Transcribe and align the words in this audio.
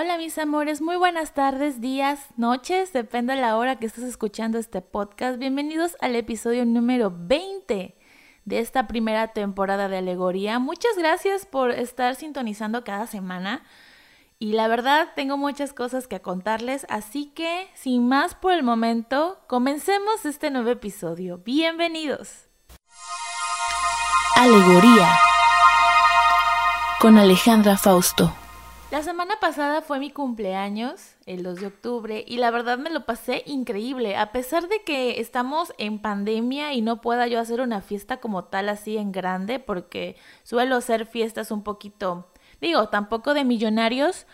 Hola 0.00 0.16
mis 0.16 0.38
amores, 0.38 0.80
muy 0.80 0.94
buenas 0.94 1.34
tardes, 1.34 1.80
días, 1.80 2.20
noches, 2.36 2.92
depende 2.92 3.34
de 3.34 3.40
la 3.40 3.56
hora 3.56 3.80
que 3.80 3.86
estés 3.86 4.04
escuchando 4.04 4.56
este 4.56 4.80
podcast. 4.80 5.40
Bienvenidos 5.40 5.96
al 6.00 6.14
episodio 6.14 6.64
número 6.64 7.12
20 7.12 7.98
de 8.44 8.58
esta 8.60 8.86
primera 8.86 9.32
temporada 9.32 9.88
de 9.88 9.98
Alegoría. 9.98 10.60
Muchas 10.60 10.96
gracias 10.96 11.46
por 11.46 11.72
estar 11.72 12.14
sintonizando 12.14 12.84
cada 12.84 13.08
semana. 13.08 13.64
Y 14.38 14.52
la 14.52 14.68
verdad 14.68 15.08
tengo 15.16 15.36
muchas 15.36 15.72
cosas 15.72 16.06
que 16.06 16.20
contarles, 16.20 16.86
así 16.88 17.32
que 17.34 17.68
sin 17.74 18.06
más 18.06 18.36
por 18.36 18.52
el 18.52 18.62
momento, 18.62 19.40
comencemos 19.48 20.24
este 20.24 20.52
nuevo 20.52 20.70
episodio. 20.70 21.38
Bienvenidos. 21.38 22.46
Alegoría 24.36 25.08
con 27.00 27.18
Alejandra 27.18 27.76
Fausto. 27.76 28.32
La 28.90 29.02
semana 29.02 29.34
pasada 29.38 29.82
fue 29.82 29.98
mi 29.98 30.10
cumpleaños, 30.10 31.16
el 31.26 31.42
2 31.42 31.60
de 31.60 31.66
octubre, 31.66 32.24
y 32.26 32.38
la 32.38 32.50
verdad 32.50 32.78
me 32.78 32.88
lo 32.88 33.04
pasé 33.04 33.42
increíble. 33.44 34.16
A 34.16 34.32
pesar 34.32 34.66
de 34.66 34.82
que 34.82 35.20
estamos 35.20 35.74
en 35.76 35.98
pandemia 35.98 36.72
y 36.72 36.80
no 36.80 37.02
pueda 37.02 37.26
yo 37.26 37.38
hacer 37.38 37.60
una 37.60 37.82
fiesta 37.82 38.16
como 38.16 38.44
tal 38.44 38.70
así 38.70 38.96
en 38.96 39.12
grande, 39.12 39.58
porque 39.58 40.16
suelo 40.42 40.76
hacer 40.76 41.04
fiestas 41.04 41.50
un 41.50 41.62
poquito, 41.64 42.30
digo, 42.62 42.88
tampoco 42.88 43.34
de 43.34 43.44
millonarios, 43.44 44.26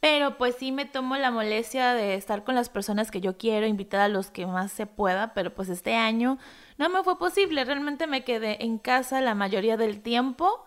pero 0.00 0.38
pues 0.38 0.54
sí 0.54 0.72
me 0.72 0.86
tomo 0.86 1.18
la 1.18 1.30
molestia 1.30 1.92
de 1.92 2.14
estar 2.14 2.44
con 2.44 2.54
las 2.54 2.70
personas 2.70 3.10
que 3.10 3.20
yo 3.20 3.36
quiero, 3.36 3.66
invitar 3.66 4.00
a 4.00 4.08
los 4.08 4.30
que 4.30 4.46
más 4.46 4.72
se 4.72 4.86
pueda, 4.86 5.34
pero 5.34 5.54
pues 5.54 5.68
este 5.68 5.96
año 5.96 6.38
no 6.78 6.88
me 6.88 7.02
fue 7.02 7.18
posible. 7.18 7.62
Realmente 7.62 8.06
me 8.06 8.24
quedé 8.24 8.64
en 8.64 8.78
casa 8.78 9.20
la 9.20 9.34
mayoría 9.34 9.76
del 9.76 10.00
tiempo 10.00 10.64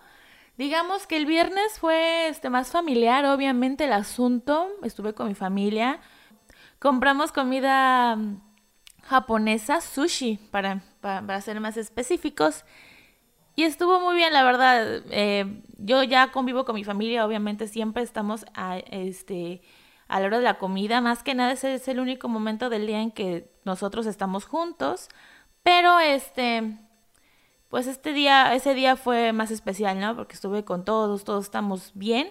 Digamos 0.61 1.07
que 1.07 1.17
el 1.17 1.25
viernes 1.25 1.79
fue 1.79 2.27
este 2.27 2.51
más 2.51 2.69
familiar, 2.69 3.25
obviamente 3.25 3.85
el 3.85 3.93
asunto, 3.93 4.67
estuve 4.83 5.15
con 5.15 5.27
mi 5.27 5.33
familia, 5.33 5.99
compramos 6.77 7.31
comida 7.31 8.15
mm, 8.15 8.39
japonesa, 9.01 9.81
sushi, 9.81 10.37
para, 10.51 10.83
para, 11.01 11.41
ser 11.41 11.59
más 11.61 11.77
específicos, 11.77 12.63
y 13.55 13.63
estuvo 13.63 13.99
muy 14.01 14.15
bien, 14.15 14.33
la 14.33 14.43
verdad. 14.43 15.01
Eh, 15.09 15.63
yo 15.79 16.03
ya 16.03 16.31
convivo 16.31 16.63
con 16.63 16.75
mi 16.75 16.83
familia, 16.83 17.25
obviamente 17.25 17.67
siempre 17.67 18.03
estamos 18.03 18.45
a, 18.53 18.77
este, 18.77 19.63
a 20.07 20.19
la 20.19 20.27
hora 20.27 20.37
de 20.37 20.43
la 20.43 20.59
comida, 20.59 21.01
más 21.01 21.23
que 21.23 21.33
nada 21.33 21.53
ese 21.53 21.73
es 21.73 21.87
el 21.87 21.99
único 21.99 22.29
momento 22.29 22.69
del 22.69 22.85
día 22.85 23.01
en 23.01 23.09
que 23.09 23.51
nosotros 23.65 24.05
estamos 24.05 24.45
juntos, 24.45 25.09
pero 25.63 25.99
este 25.99 26.77
pues 27.71 27.87
este 27.87 28.11
día, 28.11 28.53
ese 28.53 28.73
día 28.73 28.97
fue 28.97 29.31
más 29.31 29.49
especial, 29.49 29.97
¿no? 29.97 30.13
Porque 30.13 30.35
estuve 30.35 30.65
con 30.65 30.83
todos, 30.83 31.23
todos 31.23 31.45
estamos 31.45 31.91
bien, 31.95 32.29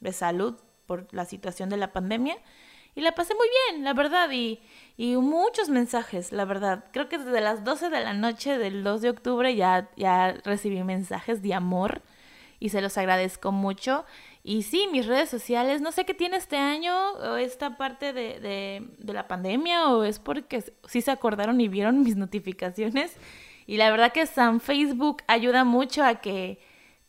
de 0.00 0.12
salud, 0.12 0.54
por 0.86 1.08
la 1.12 1.24
situación 1.24 1.70
de 1.70 1.78
la 1.78 1.94
pandemia. 1.94 2.36
Y 2.94 3.00
la 3.00 3.12
pasé 3.12 3.34
muy 3.34 3.46
bien, 3.70 3.84
la 3.84 3.94
verdad, 3.94 4.30
y, 4.30 4.60
y 4.98 5.16
muchos 5.16 5.70
mensajes, 5.70 6.30
la 6.30 6.44
verdad. 6.44 6.84
Creo 6.92 7.08
que 7.08 7.16
desde 7.16 7.40
las 7.40 7.64
12 7.64 7.88
de 7.88 8.00
la 8.00 8.12
noche 8.12 8.58
del 8.58 8.84
2 8.84 9.00
de 9.00 9.08
octubre 9.08 9.56
ya, 9.56 9.88
ya 9.96 10.32
recibí 10.44 10.84
mensajes 10.84 11.40
de 11.40 11.54
amor 11.54 12.02
y 12.60 12.68
se 12.68 12.82
los 12.82 12.98
agradezco 12.98 13.50
mucho. 13.50 14.04
Y 14.44 14.62
sí, 14.62 14.88
mis 14.92 15.06
redes 15.06 15.30
sociales, 15.30 15.80
no 15.80 15.90
sé 15.90 16.04
qué 16.04 16.12
tiene 16.12 16.36
este 16.36 16.58
año, 16.58 17.12
o 17.12 17.36
esta 17.36 17.78
parte 17.78 18.12
de, 18.12 18.40
de, 18.40 18.86
de 18.98 19.12
la 19.14 19.26
pandemia, 19.26 19.88
o 19.88 20.04
es 20.04 20.18
porque 20.18 20.62
sí 20.86 21.00
se 21.00 21.10
acordaron 21.10 21.62
y 21.62 21.68
vieron 21.68 22.02
mis 22.02 22.16
notificaciones 22.16 23.16
y 23.66 23.76
la 23.76 23.90
verdad 23.90 24.12
que 24.12 24.26
San 24.26 24.60
Facebook 24.60 25.22
ayuda 25.26 25.64
mucho 25.64 26.04
a 26.04 26.16
que 26.16 26.58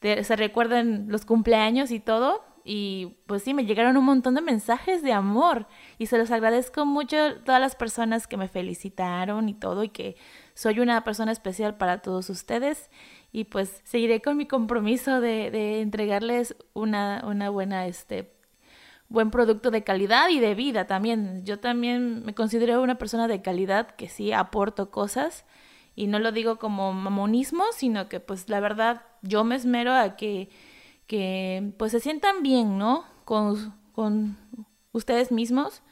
se 0.01 0.35
recuerden 0.35 1.05
los 1.09 1.25
cumpleaños 1.25 1.91
y 1.91 1.99
todo. 1.99 2.43
Y 2.65 3.17
pues 3.25 3.43
sí, 3.43 3.53
me 3.53 3.65
llegaron 3.65 3.97
un 3.97 4.05
montón 4.05 4.35
de 4.35 4.41
mensajes 4.41 5.01
de 5.01 5.13
amor. 5.13 5.67
Y 5.97 6.05
se 6.05 6.17
los 6.17 6.31
agradezco 6.31 6.85
mucho 6.85 7.17
a 7.17 7.43
todas 7.43 7.59
las 7.59 7.75
personas 7.75 8.27
que 8.27 8.37
me 8.37 8.47
felicitaron 8.47 9.49
y 9.49 9.53
todo. 9.53 9.83
Y 9.83 9.89
que 9.89 10.15
soy 10.53 10.79
una 10.79 11.03
persona 11.03 11.31
especial 11.31 11.75
para 11.75 12.01
todos 12.01 12.29
ustedes. 12.29 12.89
Y 13.31 13.45
pues 13.45 13.81
seguiré 13.83 14.21
con 14.21 14.37
mi 14.37 14.45
compromiso 14.45 15.19
de, 15.19 15.51
de 15.51 15.81
entregarles 15.81 16.55
una, 16.73 17.23
una 17.25 17.49
buena, 17.49 17.87
este, 17.87 18.33
buen 19.09 19.31
producto 19.31 19.71
de 19.71 19.83
calidad 19.83 20.29
y 20.29 20.39
de 20.39 20.55
vida 20.55 20.85
también. 20.85 21.45
Yo 21.45 21.59
también 21.59 22.23
me 22.25 22.33
considero 22.33 22.81
una 22.81 22.97
persona 22.97 23.27
de 23.27 23.41
calidad 23.41 23.91
que 23.95 24.07
sí 24.09 24.31
aporto 24.31 24.91
cosas 24.91 25.45
y 25.95 26.07
no 26.07 26.19
lo 26.19 26.31
digo 26.31 26.57
como 26.57 26.93
mamonismo, 26.93 27.65
sino 27.73 28.09
que 28.09 28.19
pues 28.19 28.49
la 28.49 28.59
verdad 28.59 29.03
yo 29.21 29.43
me 29.43 29.55
esmero 29.55 29.93
a 29.93 30.15
que, 30.15 30.49
que 31.07 31.73
pues 31.77 31.91
se 31.91 31.99
sientan 31.99 32.41
bien, 32.41 32.77
¿no? 32.77 33.05
Con, 33.25 33.73
con 33.93 34.37
ustedes 34.91 35.31
mismos. 35.31 35.83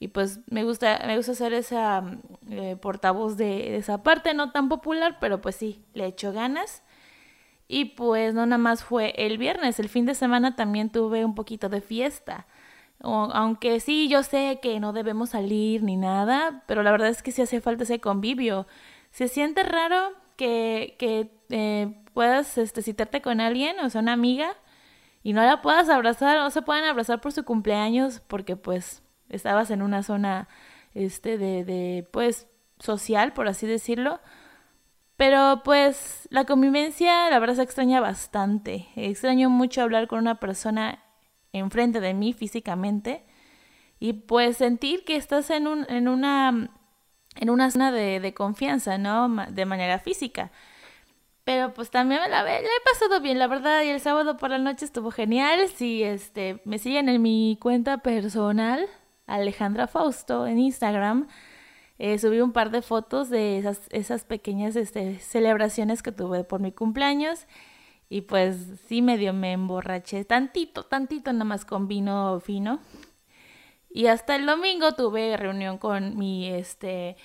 Y 0.00 0.08
pues 0.08 0.40
me 0.48 0.62
gusta, 0.62 1.02
me 1.06 1.16
gusta 1.16 1.34
ser 1.34 1.52
esa 1.52 2.04
eh, 2.48 2.76
portavoz 2.80 3.36
de, 3.36 3.76
esa 3.76 4.02
parte, 4.02 4.32
no 4.32 4.52
tan 4.52 4.68
popular, 4.68 5.16
pero 5.20 5.40
pues 5.40 5.56
sí, 5.56 5.82
le 5.94 6.06
echo 6.06 6.32
ganas. 6.32 6.82
Y 7.68 7.86
pues 7.86 8.34
no 8.34 8.46
nada 8.46 8.58
más 8.58 8.84
fue 8.84 9.12
el 9.16 9.38
viernes, 9.38 9.80
el 9.80 9.88
fin 9.88 10.06
de 10.06 10.14
semana 10.14 10.56
también 10.56 10.90
tuve 10.90 11.24
un 11.24 11.34
poquito 11.34 11.68
de 11.68 11.80
fiesta. 11.80 12.46
aunque 13.00 13.80
sí, 13.80 14.08
yo 14.08 14.22
sé 14.22 14.58
que 14.62 14.80
no 14.80 14.92
debemos 14.92 15.30
salir 15.30 15.82
ni 15.82 15.96
nada, 15.96 16.64
pero 16.66 16.82
la 16.82 16.90
verdad 16.92 17.08
es 17.08 17.22
que 17.22 17.32
sí 17.32 17.42
hace 17.42 17.60
falta 17.60 17.84
ese 17.84 18.00
convivio 18.00 18.66
se 19.10 19.28
siente 19.28 19.62
raro 19.62 20.12
que, 20.36 20.96
que 20.98 21.30
eh, 21.50 22.02
puedas 22.14 22.58
este, 22.58 22.82
citarte 22.82 23.22
con 23.22 23.40
alguien, 23.40 23.78
o 23.80 23.90
sea, 23.90 24.00
una 24.00 24.12
amiga, 24.12 24.56
y 25.22 25.32
no 25.32 25.42
la 25.42 25.62
puedas 25.62 25.88
abrazar, 25.88 26.38
o 26.38 26.50
se 26.50 26.62
puedan 26.62 26.84
abrazar 26.84 27.20
por 27.20 27.32
su 27.32 27.44
cumpleaños, 27.44 28.20
porque 28.26 28.56
pues 28.56 29.02
estabas 29.28 29.70
en 29.70 29.82
una 29.82 30.02
zona 30.02 30.48
este, 30.94 31.38
de, 31.38 31.64
de, 31.64 32.08
pues, 32.12 32.46
social, 32.78 33.32
por 33.32 33.48
así 33.48 33.66
decirlo. 33.66 34.20
Pero 35.16 35.62
pues 35.64 36.28
la 36.30 36.44
convivencia, 36.44 37.28
la 37.28 37.38
verdad, 37.40 37.56
se 37.56 37.62
extraña 37.62 38.00
bastante. 38.00 38.86
Extraño 38.94 39.50
mucho 39.50 39.82
hablar 39.82 40.06
con 40.06 40.20
una 40.20 40.38
persona 40.38 41.02
enfrente 41.52 42.00
de 42.00 42.14
mí 42.14 42.32
físicamente 42.32 43.24
y 43.98 44.12
pues 44.12 44.58
sentir 44.58 45.04
que 45.04 45.16
estás 45.16 45.50
en, 45.50 45.66
un, 45.66 45.86
en 45.88 46.06
una 46.06 46.70
en 47.38 47.50
una 47.50 47.70
zona 47.70 47.92
de, 47.92 48.34
confianza, 48.34 48.98
¿no? 48.98 49.28
De 49.50 49.64
manera 49.64 49.98
física. 49.98 50.50
Pero 51.44 51.72
pues 51.72 51.90
también 51.90 52.20
me 52.20 52.28
la, 52.28 52.42
he 52.58 52.62
pasado 52.84 53.20
bien, 53.22 53.38
la 53.38 53.46
verdad, 53.46 53.82
y 53.82 53.88
el 53.88 54.00
sábado 54.00 54.36
por 54.36 54.50
la 54.50 54.58
noche 54.58 54.84
estuvo 54.84 55.10
genial. 55.10 55.68
Si 55.68 56.02
este, 56.02 56.60
me 56.64 56.78
siguen 56.78 57.08
en 57.08 57.22
mi 57.22 57.56
cuenta 57.60 57.98
personal, 57.98 58.86
Alejandra 59.26 59.86
Fausto, 59.86 60.46
en 60.46 60.58
Instagram, 60.58 61.28
eh, 61.98 62.18
subí 62.18 62.40
un 62.40 62.52
par 62.52 62.70
de 62.70 62.82
fotos 62.82 63.30
de 63.30 63.58
esas, 63.58 63.82
esas 63.90 64.24
pequeñas 64.24 64.76
este, 64.76 65.18
celebraciones 65.20 66.02
que 66.02 66.12
tuve 66.12 66.44
por 66.44 66.60
mi 66.60 66.72
cumpleaños. 66.72 67.46
Y 68.10 68.22
pues 68.22 68.56
sí 68.88 69.00
medio 69.00 69.32
me 69.32 69.52
emborraché, 69.52 70.24
tantito, 70.24 70.82
tantito 70.82 71.32
nada 71.32 71.44
más 71.44 71.64
con 71.64 71.88
vino 71.88 72.40
fino. 72.40 72.80
Y 73.98 74.06
hasta 74.06 74.36
el 74.36 74.46
domingo 74.46 74.92
tuve 74.92 75.36
reunión 75.36 75.76
con 75.76 76.16
mi, 76.16 76.46
este, 76.46 77.16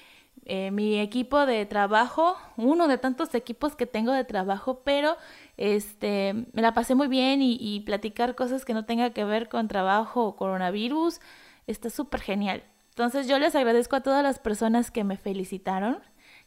eh, 0.46 0.72
mi 0.72 1.00
equipo 1.00 1.46
de 1.46 1.68
trabajo, 1.68 2.36
uno 2.58 2.88
de 2.88 2.98
tantos 2.98 3.36
equipos 3.36 3.76
que 3.76 3.86
tengo 3.86 4.12
de 4.12 4.24
trabajo, 4.24 4.82
pero 4.84 5.16
este, 5.58 6.34
me 6.52 6.64
la 6.64 6.74
pasé 6.74 6.96
muy 6.96 7.08
bien 7.08 7.44
y, 7.44 7.82
platicar 7.82 8.34
cosas 8.34 8.66
que 8.66 8.74
no 8.74 8.86
tenga 8.86 9.12
que 9.12 9.24
ver 9.24 9.50
con 9.50 9.68
trabajo 9.68 10.26
o 10.26 10.36
coronavirus 10.36 11.20
está 11.68 11.92
súper 11.92 12.22
genial. 12.22 12.64
Entonces 12.90 13.28
yo 13.28 13.38
les 13.38 13.54
agradezco 13.56 13.96
a 13.96 14.02
todas 14.02 14.24
las 14.24 14.40
personas 14.40 14.90
que 14.90 15.04
me 15.04 15.18
felicitaron, 15.18 16.00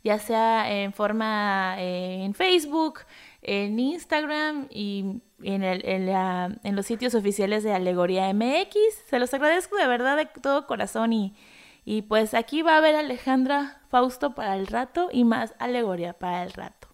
ya 0.03 0.19
sea 0.19 0.69
en 0.73 0.93
forma 0.93 1.77
eh, 1.79 2.25
en 2.25 2.35
Facebook, 2.35 3.03
en 3.47 3.79
Instagram 3.79 4.67
y 4.71 5.23
en, 5.43 5.63
el, 5.63 5.87
en, 5.87 6.07
la, 6.07 6.59
en, 6.65 6.77
los 6.77 6.85
sitios 6.85 7.15
oficiales 7.15 7.63
de 7.63 7.73
Alegoría 7.73 8.33
MX. 8.35 8.77
Se 9.09 9.19
los 9.19 9.33
agradezco 9.33 9.77
de 9.77 9.87
verdad 9.87 10.17
de 10.17 10.27
todo 10.27 10.67
corazón 10.67 11.13
y, 11.13 11.35
y 11.85 12.03
pues 12.03 12.35
aquí 12.35 12.63
va 12.63 12.75
a 12.75 12.79
haber 12.79 12.97
Alejandra 12.97 13.81
Fausto 13.89 14.35
para 14.35 14.57
el 14.57 14.67
rato 14.67 15.09
y 15.13 15.25
más 15.25 15.55
Alegoría 15.59 16.13
para 16.13 16.43
el 16.43 16.53
rato. 16.53 16.86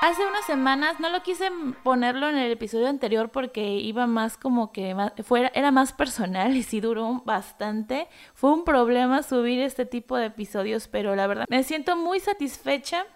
Hace 0.00 0.24
unas 0.24 0.46
semanas, 0.46 1.00
no 1.00 1.08
lo 1.08 1.24
quise 1.24 1.50
ponerlo 1.82 2.28
en 2.28 2.36
el 2.36 2.52
episodio 2.52 2.86
anterior 2.86 3.30
porque 3.30 3.74
iba 3.78 4.06
más 4.06 4.36
como 4.36 4.70
que 4.70 4.94
fuera, 5.24 5.50
era 5.54 5.72
más 5.72 5.92
personal 5.92 6.56
y 6.56 6.62
sí 6.62 6.80
duró 6.80 7.22
bastante. 7.24 8.06
Fue 8.32 8.52
un 8.52 8.64
problema 8.64 9.24
subir 9.24 9.60
este 9.60 9.86
tipo 9.86 10.16
de 10.16 10.26
episodios, 10.26 10.86
pero 10.86 11.16
la 11.16 11.26
verdad 11.26 11.46
me 11.48 11.64
siento 11.64 11.96
muy 11.96 12.20
satisfecha 12.20 13.06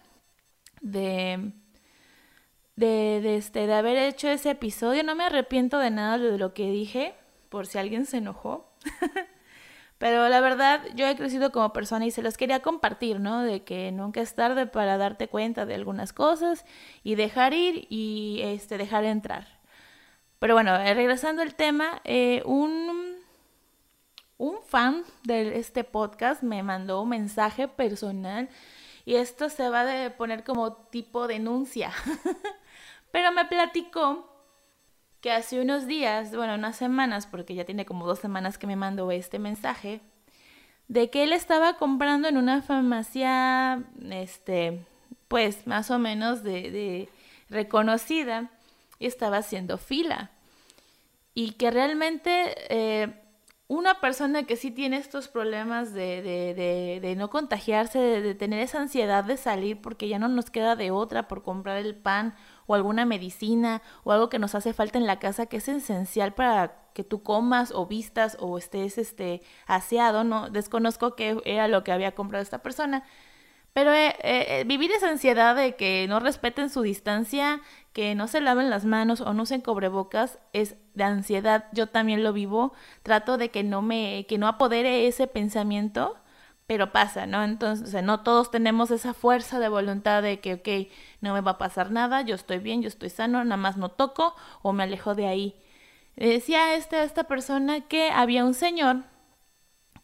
de, 0.81 1.53
de, 2.75 3.21
de, 3.23 3.37
este, 3.37 3.69
de 3.69 3.75
haber 3.75 3.97
hecho 3.97 4.29
ese 4.29 4.51
episodio. 4.51 5.05
No 5.05 5.15
me 5.15 5.25
arrepiento 5.25 5.79
de 5.79 5.91
nada 5.91 6.19
de 6.19 6.37
lo 6.37 6.53
que 6.53 6.69
dije, 6.69 7.15
por 7.49 7.69
si 7.69 7.79
alguien 7.79 8.07
se 8.07 8.17
enojó. 8.17 8.75
Pero 10.03 10.29
la 10.29 10.41
verdad, 10.41 10.83
yo 10.97 11.07
he 11.07 11.15
crecido 11.15 11.53
como 11.53 11.73
persona 11.73 12.05
y 12.05 12.11
se 12.11 12.23
los 12.23 12.37
quería 12.37 12.61
compartir, 12.61 13.21
¿no? 13.21 13.45
De 13.45 13.63
que 13.63 13.93
nunca 13.93 14.21
es 14.21 14.35
tarde 14.35 14.67
para 14.67 14.99
darte 14.99 15.29
cuenta 15.29 15.65
de 15.65 15.77
algunas 15.77 16.13
cosas 16.13 16.65
y 17.05 17.15
dejar 17.15 17.55
ir 17.55 17.87
y 17.89 18.41
este, 18.43 18.79
dejar 18.79 19.05
entrar. 19.05 19.47
Pero 20.41 20.55
bueno, 20.55 20.75
eh, 20.75 20.93
regresando 20.95 21.41
al 21.41 21.55
tema, 21.55 22.01
eh, 22.03 22.43
un, 22.47 23.15
un 24.39 24.57
fan 24.67 25.05
de 25.23 25.61
este 25.61 25.85
podcast 25.85 26.43
me 26.43 26.65
mandó 26.65 27.01
un 27.03 27.11
mensaje 27.11 27.69
personal 27.69 28.49
y 29.05 29.15
esto 29.15 29.51
se 29.51 29.69
va 29.69 29.83
a 29.83 30.17
poner 30.17 30.43
como 30.43 30.73
tipo 30.73 31.29
denuncia. 31.29 31.93
Pero 33.13 33.31
me 33.31 33.45
platicó 33.45 34.32
que 35.23 35.31
hace 35.31 35.61
unos 35.61 35.87
días, 35.87 36.35
bueno, 36.35 36.57
unas 36.57 36.77
semanas, 36.77 37.27
porque 37.27 37.55
ya 37.55 37.65
tiene 37.65 37.87
como 37.87 38.07
dos 38.07 38.19
semanas 38.19 38.59
que 38.59 38.67
me 38.67 38.75
mandó 38.75 39.11
este 39.13 39.39
mensaje, 39.39 40.01
de 40.89 41.11
que 41.11 41.23
él 41.23 41.33
estaba 41.33 41.79
comprando 41.79 42.27
en 42.27 42.37
una 42.37 42.61
farmacia, 42.61 43.85
este, 44.11 44.85
pues 45.29 45.67
más 45.69 45.93
o 45.93 45.99
menos 46.01 46.43
de, 46.43 47.09
reconocida 47.49 48.51
y 48.99 49.07
estaba 49.07 49.39
haciendo 49.39 49.79
fila. 49.79 50.33
Y 51.35 51.53
que 51.53 51.71
realmente 51.71 52.55
eh, 52.69 53.15
una 53.69 54.01
persona 54.01 54.43
que 54.43 54.57
sí 54.57 54.73
tiene 54.73 54.97
estos 54.97 55.29
problemas 55.29 55.95
de, 55.95 56.21
de, 56.21 57.01
de, 57.01 57.17
no 57.17 57.31
contagiarse, 57.31 57.99
de, 57.99 58.35
tener 58.35 58.61
esa 58.61 58.81
ansiedad 58.81 59.23
de 59.23 59.37
salir 59.37 59.81
porque 59.81 60.09
ya 60.09 60.19
no 60.19 60.27
nos 60.27 60.51
queda 60.51 60.75
de 60.75 60.91
otra 60.91 61.29
por 61.29 61.45
comprar 61.45 61.79
el 61.79 61.95
pan 61.95 62.35
o 62.73 62.75
alguna 62.75 63.05
medicina 63.05 63.83
o 64.05 64.13
algo 64.13 64.29
que 64.29 64.39
nos 64.39 64.55
hace 64.55 64.73
falta 64.73 64.99
en 64.99 65.07
la 65.07 65.19
casa 65.19 65.47
que 65.47 65.59
es 65.59 65.69
esencial 65.69 66.33
para 66.33 66.75
que 66.95 67.05
tú 67.05 67.23
comas 67.23 67.73
o 67.73 67.87
vistas 67.87 68.37
o 68.41 68.59
estés 68.59 68.99
este 68.99 69.43
aseado, 69.67 70.25
no 70.25 70.51
desconozco 70.51 71.15
qué 71.15 71.41
era 71.45 71.69
lo 71.69 71.85
que 71.85 71.93
había 71.93 72.15
comprado 72.15 72.43
esta 72.43 72.63
persona, 72.63 73.05
pero 73.73 73.93
eh, 73.93 74.15
eh, 74.23 74.47
eh, 74.49 74.65
vivir 74.67 74.91
esa 74.93 75.09
ansiedad 75.09 75.57
de 75.57 75.77
que 75.77 76.07
no 76.09 76.21
respeten 76.21 76.69
su 76.69 76.83
distancia, 76.83 77.61
que 77.93 78.15
no 78.15 78.29
se 78.29 78.41
laven 78.41 78.69
las 78.69 78.85
manos 78.85 79.21
o 79.23 79.33
no 79.33 79.45
usen 79.45 79.63
cobrebocas 79.63 80.39
es 80.53 80.77
de 80.95 81.05
ansiedad. 81.05 81.67
Yo 81.73 81.87
también 81.89 82.23
lo 82.23 82.35
vivo. 82.35 82.75
Trato 83.03 83.39
de 83.39 83.51
que 83.51 83.63
no 83.63 83.81
me, 83.81 84.27
que 84.29 84.37
no 84.37 84.47
apodere 84.47 85.07
ese 85.07 85.27
pensamiento, 85.27 86.22
pero 86.73 86.91
pasa, 86.91 87.27
¿no? 87.27 87.45
Entonces, 87.45 88.03
no 88.03 88.21
todos 88.23 88.51
tenemos 88.51 88.91
esa 88.91 89.13
fuerza 89.13 89.59
de 89.59 89.69
voluntad 89.69 90.23
de 90.23 90.41
que, 90.41 90.55
ok, 90.55 90.91
no 91.21 91.35
me 91.35 91.43
va 91.43 91.51
a 91.53 91.59
pasar 91.59 91.91
nada, 91.91 92.23
yo 92.23 92.35
estoy 92.35 92.61
bien, 92.61 92.81
yo 92.81 92.89
estoy 92.89 93.11
sano, 93.11 93.45
nada 93.45 93.59
más 93.59 93.77
no 93.77 93.91
toco 93.91 94.35
o 94.63 94.73
me 94.73 94.85
alejo 94.85 95.15
de 95.15 95.27
ahí. 95.27 95.55
Decía 96.17 96.75
este, 96.75 97.05
esta 97.05 97.25
persona 97.25 97.83
que 97.83 98.11
había 98.11 98.43
un 98.47 98.55
señor 98.55 99.05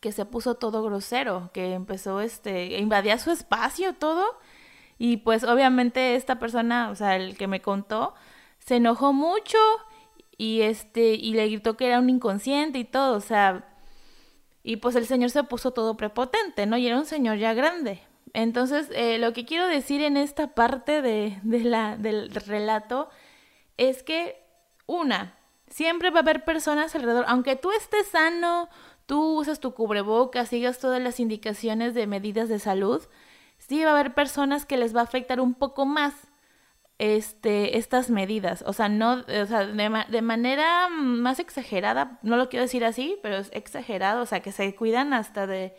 que 0.01 0.13
se 0.13 0.27
puso 0.27 0.57
todo 0.57 0.83
grosero, 0.83 1.49
que 1.55 1.73
empezó, 1.73 2.21
este, 2.21 2.79
invadía 2.79 3.17
su 3.17 3.31
espacio 3.31 3.95
todo. 3.95 4.27
Y 4.99 5.19
pues 5.19 5.45
obviamente 5.45 6.17
esta 6.17 6.39
persona, 6.39 6.91
o 6.91 6.95
sea, 6.97 7.17
el 7.17 7.39
que 7.39 7.47
me 7.47 7.63
contó, 7.63 8.13
se 8.59 8.77
enojó 8.77 9.15
mucho 9.15 9.57
y 10.37 10.61
este, 10.61 11.15
y 11.15 11.33
le 11.33 11.49
gritó 11.49 11.79
que 11.79 11.87
era 11.87 11.99
un 11.99 12.11
inconsciente 12.11 12.79
y 12.79 12.85
todo, 12.85 13.17
o 13.17 13.21
sea, 13.23 13.65
y 14.69 14.77
pues 14.77 14.97
el 14.97 15.07
señor 15.07 15.31
se 15.31 15.45
puso 15.45 15.71
todo 15.71 15.97
prepotente, 15.97 16.67
¿no? 16.67 16.77
Y 16.77 16.87
era 16.87 16.99
un 16.99 17.07
señor 17.07 17.39
ya 17.39 17.55
grande. 17.55 18.03
Entonces, 18.35 18.91
eh, 18.93 19.17
lo 19.17 19.33
que 19.33 19.47
quiero 19.47 19.67
decir 19.67 20.03
en 20.03 20.19
esta 20.19 20.49
parte 20.49 21.01
de, 21.01 21.39
de 21.43 21.61
la, 21.61 21.97
del 21.97 22.29
relato 22.35 23.09
es 23.79 24.03
que, 24.03 24.45
una, 24.85 25.39
siempre 25.69 26.11
va 26.11 26.19
a 26.19 26.23
haber 26.23 26.45
personas 26.45 26.95
alrededor, 26.95 27.25
aunque 27.29 27.57
tú 27.57 27.71
estés 27.73 28.09
sano, 28.09 28.69
tú 29.07 29.39
usas 29.39 29.59
tu 29.59 29.73
cubreboca, 29.73 30.45
sigas 30.45 30.79
todas 30.79 31.01
las 31.01 31.19
indicaciones 31.19 31.95
de 31.95 32.07
medidas 32.07 32.51
de 32.51 32.59
salud, 32.59 33.01
sí 33.57 33.83
va 33.85 33.93
a 33.93 33.99
haber 33.99 34.13
personas 34.13 34.67
que 34.67 34.77
les 34.77 34.95
va 34.95 35.01
a 35.01 35.05
afectar 35.05 35.41
un 35.41 35.55
poco 35.55 35.87
más 35.87 36.13
este, 36.99 37.79
estas 37.79 38.11
medidas. 38.11 38.63
O 38.67 38.73
sea, 38.73 38.89
no, 38.89 39.25
o 39.27 39.47
sea, 39.47 39.67
de, 39.67 40.23
manera 40.23 40.89
más 40.89 41.39
exagerada, 41.39 42.19
no 42.23 42.37
lo 42.37 42.49
quiero 42.49 42.65
decir 42.65 42.85
así, 42.85 43.17
pero 43.23 43.37
es 43.37 43.51
exagerado, 43.53 44.23
o 44.23 44.27
sea, 44.27 44.41
que 44.41 44.53
se 44.53 44.75
cuidan 44.75 45.13
hasta 45.13 45.47
de, 45.47 45.75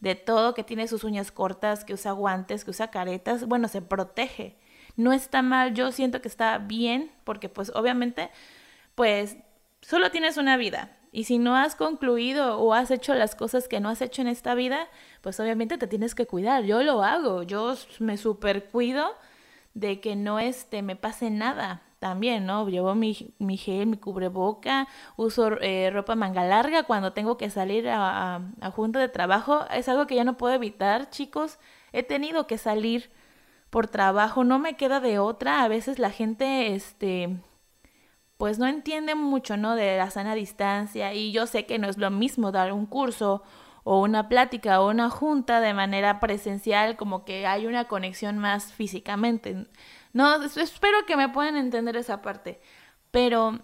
de 0.00 0.14
todo, 0.14 0.54
que 0.54 0.64
tiene 0.64 0.88
sus 0.88 1.04
uñas 1.04 1.32
cortas, 1.32 1.84
que 1.84 1.94
usa 1.94 2.12
guantes, 2.12 2.64
que 2.64 2.70
usa 2.70 2.90
caretas, 2.90 3.46
bueno, 3.46 3.68
se 3.68 3.82
protege. 3.82 4.56
No 4.96 5.12
está 5.12 5.42
mal, 5.42 5.74
yo 5.74 5.92
siento 5.92 6.20
que 6.20 6.28
está 6.28 6.58
bien, 6.58 7.10
porque 7.24 7.48
pues 7.48 7.72
obviamente, 7.74 8.30
pues 8.94 9.36
solo 9.80 10.10
tienes 10.10 10.36
una 10.36 10.56
vida. 10.56 10.96
Y 11.12 11.24
si 11.24 11.38
no 11.38 11.56
has 11.56 11.74
concluido 11.74 12.58
o 12.58 12.72
has 12.74 12.92
hecho 12.92 13.14
las 13.14 13.34
cosas 13.34 13.66
que 13.66 13.80
no 13.80 13.88
has 13.88 14.00
hecho 14.00 14.22
en 14.22 14.28
esta 14.28 14.54
vida, 14.54 14.88
pues 15.22 15.40
obviamente 15.40 15.78
te 15.78 15.88
tienes 15.88 16.14
que 16.14 16.26
cuidar. 16.26 16.64
Yo 16.64 16.82
lo 16.84 17.02
hago, 17.02 17.42
yo 17.42 17.74
me 17.98 18.16
super 18.16 18.66
cuido 18.66 19.16
de 19.74 20.00
que 20.00 20.16
no 20.16 20.38
este, 20.38 20.82
me 20.82 20.96
pase 20.96 21.30
nada 21.30 21.82
también, 21.98 22.46
¿no? 22.46 22.68
Llevo 22.68 22.94
mi, 22.94 23.34
mi 23.38 23.56
gel, 23.56 23.86
mi 23.86 23.96
cubreboca, 23.98 24.88
uso 25.16 25.60
eh, 25.60 25.90
ropa 25.92 26.16
manga 26.16 26.44
larga 26.44 26.84
cuando 26.84 27.12
tengo 27.12 27.36
que 27.36 27.50
salir 27.50 27.88
a, 27.88 28.36
a, 28.60 28.70
junta 28.70 28.98
de 28.98 29.08
trabajo. 29.08 29.66
Es 29.70 29.88
algo 29.88 30.06
que 30.06 30.16
ya 30.16 30.24
no 30.24 30.36
puedo 30.36 30.54
evitar, 30.54 31.10
chicos. 31.10 31.58
He 31.92 32.02
tenido 32.02 32.46
que 32.46 32.58
salir 32.58 33.10
por 33.70 33.86
trabajo, 33.88 34.44
no 34.44 34.58
me 34.58 34.76
queda 34.76 35.00
de 35.00 35.18
otra. 35.18 35.62
A 35.62 35.68
veces 35.68 35.98
la 35.98 36.10
gente, 36.10 36.74
este, 36.74 37.38
pues 38.40 38.58
no 38.58 38.66
entienden 38.66 39.18
mucho, 39.18 39.58
¿no? 39.58 39.76
De 39.76 39.98
la 39.98 40.10
sana 40.10 40.34
distancia 40.34 41.12
y 41.12 41.32
yo 41.32 41.46
sé 41.46 41.66
que 41.66 41.78
no 41.78 41.88
es 41.88 41.98
lo 41.98 42.10
mismo 42.10 42.52
dar 42.52 42.72
un 42.72 42.86
curso 42.86 43.42
o 43.84 44.00
una 44.00 44.28
plática 44.28 44.80
o 44.80 44.90
una 44.90 45.10
junta 45.10 45.60
de 45.60 45.74
manera 45.74 46.20
presencial, 46.20 46.96
como 46.96 47.24
que 47.24 47.46
hay 47.46 47.66
una 47.66 47.86
conexión 47.86 48.38
más 48.38 48.72
físicamente. 48.72 49.66
No, 50.12 50.42
espero 50.42 51.06
que 51.06 51.16
me 51.16 51.28
puedan 51.28 51.56
entender 51.56 51.96
esa 51.96 52.22
parte, 52.22 52.60
pero 53.10 53.60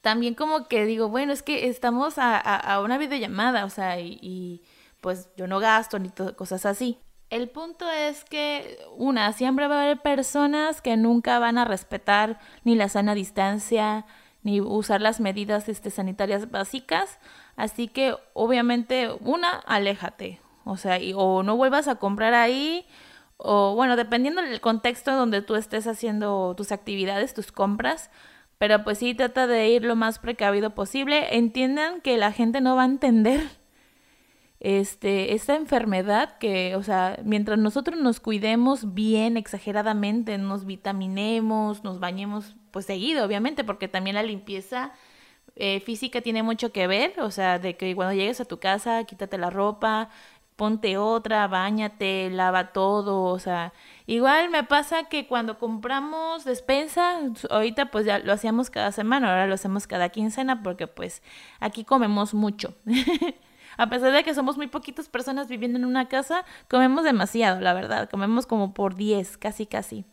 también 0.00 0.34
como 0.34 0.68
que 0.68 0.84
digo, 0.84 1.08
bueno, 1.08 1.32
es 1.32 1.42
que 1.42 1.68
estamos 1.68 2.14
a, 2.16 2.80
una 2.84 2.98
videollamada, 2.98 3.64
o 3.64 3.70
sea, 3.70 4.00
y, 4.00 4.18
y 4.20 4.62
pues 5.00 5.30
yo 5.36 5.46
no 5.46 5.60
gasto 5.60 5.98
ni 5.98 6.10
cosas 6.10 6.66
así. 6.66 6.98
El 7.32 7.48
punto 7.48 7.90
es 7.90 8.24
que, 8.26 8.78
una, 8.94 9.32
siempre 9.32 9.66
va 9.66 9.80
a 9.80 9.84
haber 9.84 10.02
personas 10.02 10.82
que 10.82 10.98
nunca 10.98 11.38
van 11.38 11.56
a 11.56 11.64
respetar 11.64 12.38
ni 12.62 12.74
la 12.74 12.90
sana 12.90 13.14
distancia, 13.14 14.04
ni 14.42 14.60
usar 14.60 15.00
las 15.00 15.18
medidas 15.18 15.68
este, 15.70 15.90
sanitarias 15.90 16.50
básicas. 16.50 17.18
Así 17.56 17.88
que, 17.88 18.16
obviamente, 18.34 19.10
una, 19.20 19.50
aléjate. 19.50 20.40
O 20.64 20.76
sea, 20.76 20.98
o 21.16 21.42
no 21.42 21.56
vuelvas 21.56 21.88
a 21.88 21.96
comprar 21.96 22.34
ahí, 22.34 22.86
o 23.36 23.74
bueno, 23.74 23.96
dependiendo 23.96 24.42
del 24.42 24.60
contexto 24.60 25.12
donde 25.16 25.42
tú 25.42 25.56
estés 25.56 25.86
haciendo 25.86 26.54
tus 26.56 26.72
actividades, 26.72 27.34
tus 27.34 27.52
compras. 27.52 28.10
Pero 28.58 28.84
pues 28.84 28.98
sí, 28.98 29.14
trata 29.14 29.48
de 29.48 29.68
ir 29.70 29.84
lo 29.84 29.96
más 29.96 30.20
precavido 30.20 30.74
posible. 30.74 31.36
Entiendan 31.36 32.00
que 32.00 32.16
la 32.16 32.32
gente 32.32 32.60
no 32.60 32.76
va 32.76 32.82
a 32.82 32.86
entender 32.86 33.40
este, 34.60 35.34
esta 35.34 35.56
enfermedad 35.56 36.38
que, 36.38 36.76
o 36.76 36.84
sea, 36.84 37.18
mientras 37.24 37.58
nosotros 37.58 37.98
nos 37.98 38.20
cuidemos 38.20 38.94
bien, 38.94 39.36
exageradamente, 39.36 40.38
nos 40.38 40.64
vitaminemos, 40.64 41.82
nos 41.82 41.98
bañemos, 41.98 42.54
pues 42.70 42.86
seguido, 42.86 43.26
obviamente, 43.26 43.64
porque 43.64 43.88
también 43.88 44.14
la 44.14 44.22
limpieza 44.22 44.92
eh, 45.56 45.80
física 45.80 46.20
tiene 46.20 46.42
mucho 46.42 46.72
que 46.72 46.86
ver, 46.86 47.20
o 47.20 47.30
sea, 47.30 47.58
de 47.58 47.76
que 47.76 47.94
cuando 47.94 48.14
llegues 48.14 48.40
a 48.40 48.44
tu 48.44 48.58
casa, 48.58 49.04
quítate 49.04 49.38
la 49.38 49.50
ropa, 49.50 50.08
ponte 50.56 50.96
otra, 50.98 51.48
bañate, 51.48 52.30
lava 52.30 52.72
todo, 52.72 53.24
o 53.24 53.38
sea, 53.38 53.72
igual 54.06 54.50
me 54.50 54.64
pasa 54.64 55.04
que 55.04 55.26
cuando 55.26 55.58
compramos 55.58 56.44
despensa, 56.44 57.18
ahorita 57.50 57.90
pues 57.90 58.06
ya 58.06 58.18
lo 58.18 58.32
hacíamos 58.32 58.70
cada 58.70 58.92
semana, 58.92 59.30
ahora 59.30 59.46
lo 59.46 59.54
hacemos 59.54 59.86
cada 59.86 60.08
quincena 60.10 60.62
porque 60.62 60.86
pues 60.86 61.22
aquí 61.60 61.84
comemos 61.84 62.34
mucho. 62.34 62.74
A 63.78 63.88
pesar 63.88 64.12
de 64.12 64.22
que 64.22 64.34
somos 64.34 64.56
muy 64.56 64.66
poquitas 64.66 65.08
personas 65.08 65.48
viviendo 65.48 65.78
en 65.78 65.84
una 65.84 66.08
casa, 66.08 66.44
comemos 66.68 67.04
demasiado, 67.04 67.60
la 67.60 67.72
verdad. 67.72 68.08
Comemos 68.10 68.46
como 68.46 68.74
por 68.74 68.96
10, 68.96 69.38
casi, 69.38 69.66
casi. 69.66 70.04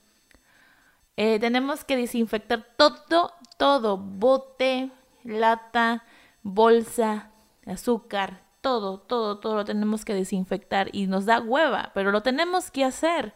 Eh, 1.18 1.40
tenemos 1.40 1.84
que 1.84 1.98
desinfectar 1.98 2.66
todo, 2.78 3.34
todo. 3.58 3.98
Bote, 3.98 4.92
lata, 5.30 6.04
bolsa, 6.44 7.32
azúcar, 7.66 8.44
todo, 8.62 9.00
todo, 9.00 9.40
todo 9.40 9.56
lo 9.56 9.66
tenemos 9.66 10.06
que 10.06 10.14
desinfectar 10.14 10.90
y 10.92 11.08
nos 11.08 11.26
da 11.26 11.40
hueva, 11.40 11.92
pero 11.94 12.12
lo 12.12 12.22
tenemos 12.22 12.72
que 12.72 12.84
hacer. 12.84 13.34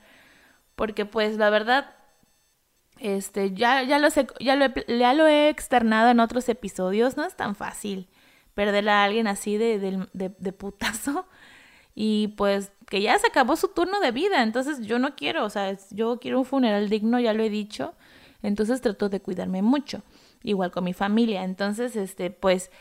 Porque 0.76 1.06
pues 1.06 1.38
la 1.38 1.50
verdad, 1.50 1.96
este, 3.00 3.54
ya, 3.54 3.84
ya, 3.84 4.00
lo, 4.00 4.10
ya, 4.40 4.56
lo, 4.56 4.66
ya 4.88 5.14
lo 5.14 5.28
he 5.28 5.50
externado 5.50 6.10
en 6.10 6.20
otros 6.20 6.50
episodios, 6.50 7.18
no 7.18 7.26
es 7.26 7.36
tan 7.36 7.56
fácil 7.56 8.10
perder 8.54 8.88
a 8.90 9.04
alguien 9.04 9.28
así 9.28 9.58
de, 9.58 10.08
de, 10.14 10.52
putazo. 10.54 11.28
Y 11.96 12.30
pues 12.30 12.72
que 12.90 13.02
ya 13.02 13.18
se 13.20 13.28
acabó 13.28 13.56
su 13.56 13.68
turno 13.68 14.00
de 14.00 14.12
vida, 14.12 14.42
entonces 14.42 14.82
yo 14.82 15.00
no 15.00 15.16
quiero, 15.16 15.46
o 15.46 15.50
sea, 15.50 15.78
yo 15.92 16.20
quiero 16.20 16.40
un 16.40 16.46
funeral 16.46 16.90
digno, 16.90 17.20
ya 17.20 17.34
lo 17.34 17.44
he 17.44 17.50
dicho, 17.50 17.94
entonces 18.42 18.82
trato 18.82 19.10
de 19.10 19.22
cuidarme 19.22 19.62
mucho, 19.62 20.02
igual 20.44 20.72
con 20.72 20.84
mi 20.84 20.94
familia, 20.94 21.44
entonces, 21.44 21.96
este, 21.96 22.30
pues, 22.32 22.72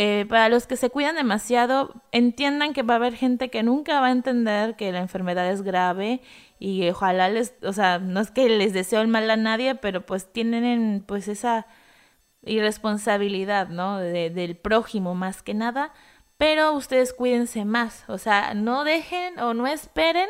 eh, 0.00 0.26
para 0.28 0.48
los 0.48 0.68
que 0.68 0.76
se 0.76 0.90
cuidan 0.90 1.16
demasiado, 1.16 1.92
entiendan 2.12 2.72
que 2.72 2.84
va 2.84 2.94
a 2.94 2.96
haber 2.98 3.16
gente 3.16 3.50
que 3.50 3.64
nunca 3.64 4.00
va 4.00 4.06
a 4.08 4.12
entender 4.12 4.76
que 4.76 4.92
la 4.92 5.00
enfermedad 5.00 5.50
es 5.50 5.62
grave 5.62 6.20
y 6.60 6.88
ojalá 6.88 7.28
les, 7.28 7.54
o 7.64 7.72
sea, 7.72 7.98
no 7.98 8.20
es 8.20 8.30
que 8.30 8.48
les 8.48 8.72
deseo 8.72 9.00
el 9.00 9.08
mal 9.08 9.28
a 9.28 9.36
nadie, 9.36 9.74
pero 9.74 10.06
pues 10.06 10.32
tienen 10.32 11.02
pues 11.04 11.26
esa 11.26 11.66
irresponsabilidad, 12.44 13.70
¿no? 13.70 13.98
del 13.98 14.56
prójimo 14.56 15.16
más 15.16 15.42
que 15.42 15.54
nada, 15.54 15.92
pero 16.36 16.72
ustedes 16.74 17.12
cuídense 17.12 17.64
más, 17.64 18.04
o 18.06 18.18
sea, 18.18 18.54
no 18.54 18.84
dejen 18.84 19.40
o 19.40 19.54
no 19.54 19.66
esperen 19.66 20.28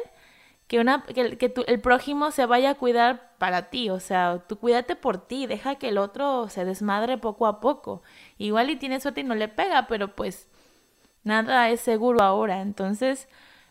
que, 0.67 0.81
una, 0.81 1.05
que, 1.05 1.37
que 1.37 1.53
el 1.67 1.81
prójimo 1.81 2.31
se 2.31 2.47
vaya 2.47 2.71
a 2.71 2.75
cuidar 2.77 3.28
para 3.39 3.71
ti, 3.71 3.91
o 3.91 4.01
sea, 4.01 4.45
tú 4.49 4.59
cuídate 4.59 4.97
por 4.97 5.27
ti, 5.27 5.47
deja 5.47 5.77
que 5.77 5.89
el 5.89 5.99
otro 5.99 6.49
se 6.49 6.65
desmadre 6.65 7.19
poco 7.19 7.47
a 7.47 7.61
poco. 7.61 8.03
Igual 8.37 8.71
y 8.71 8.77
tiene 8.77 9.01
suerte 9.01 9.21
y 9.23 9.25
no 9.25 9.35
le 9.35 9.49
pega, 9.49 9.87
pero 9.89 10.15
pues 10.15 10.49
nada 11.25 11.71
es 11.71 11.81
seguro 11.81 12.23
ahora, 12.23 12.61
entonces 12.63 13.29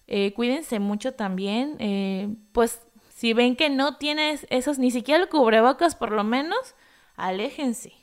eh, 0.07 0.33
cuídense 0.33 0.79
mucho 0.79 1.13
también, 1.13 1.75
eh, 1.79 2.29
pues 2.53 2.87
si 3.09 3.33
ven 3.33 3.55
que 3.55 3.69
no 3.69 3.97
tienes 3.97 4.47
esos, 4.49 4.79
ni 4.79 4.91
siquiera 4.91 5.23
el 5.23 5.29
cubrebocas 5.29 5.95
por 5.95 6.11
lo 6.11 6.23
menos, 6.23 6.75
aléjense. 7.15 7.93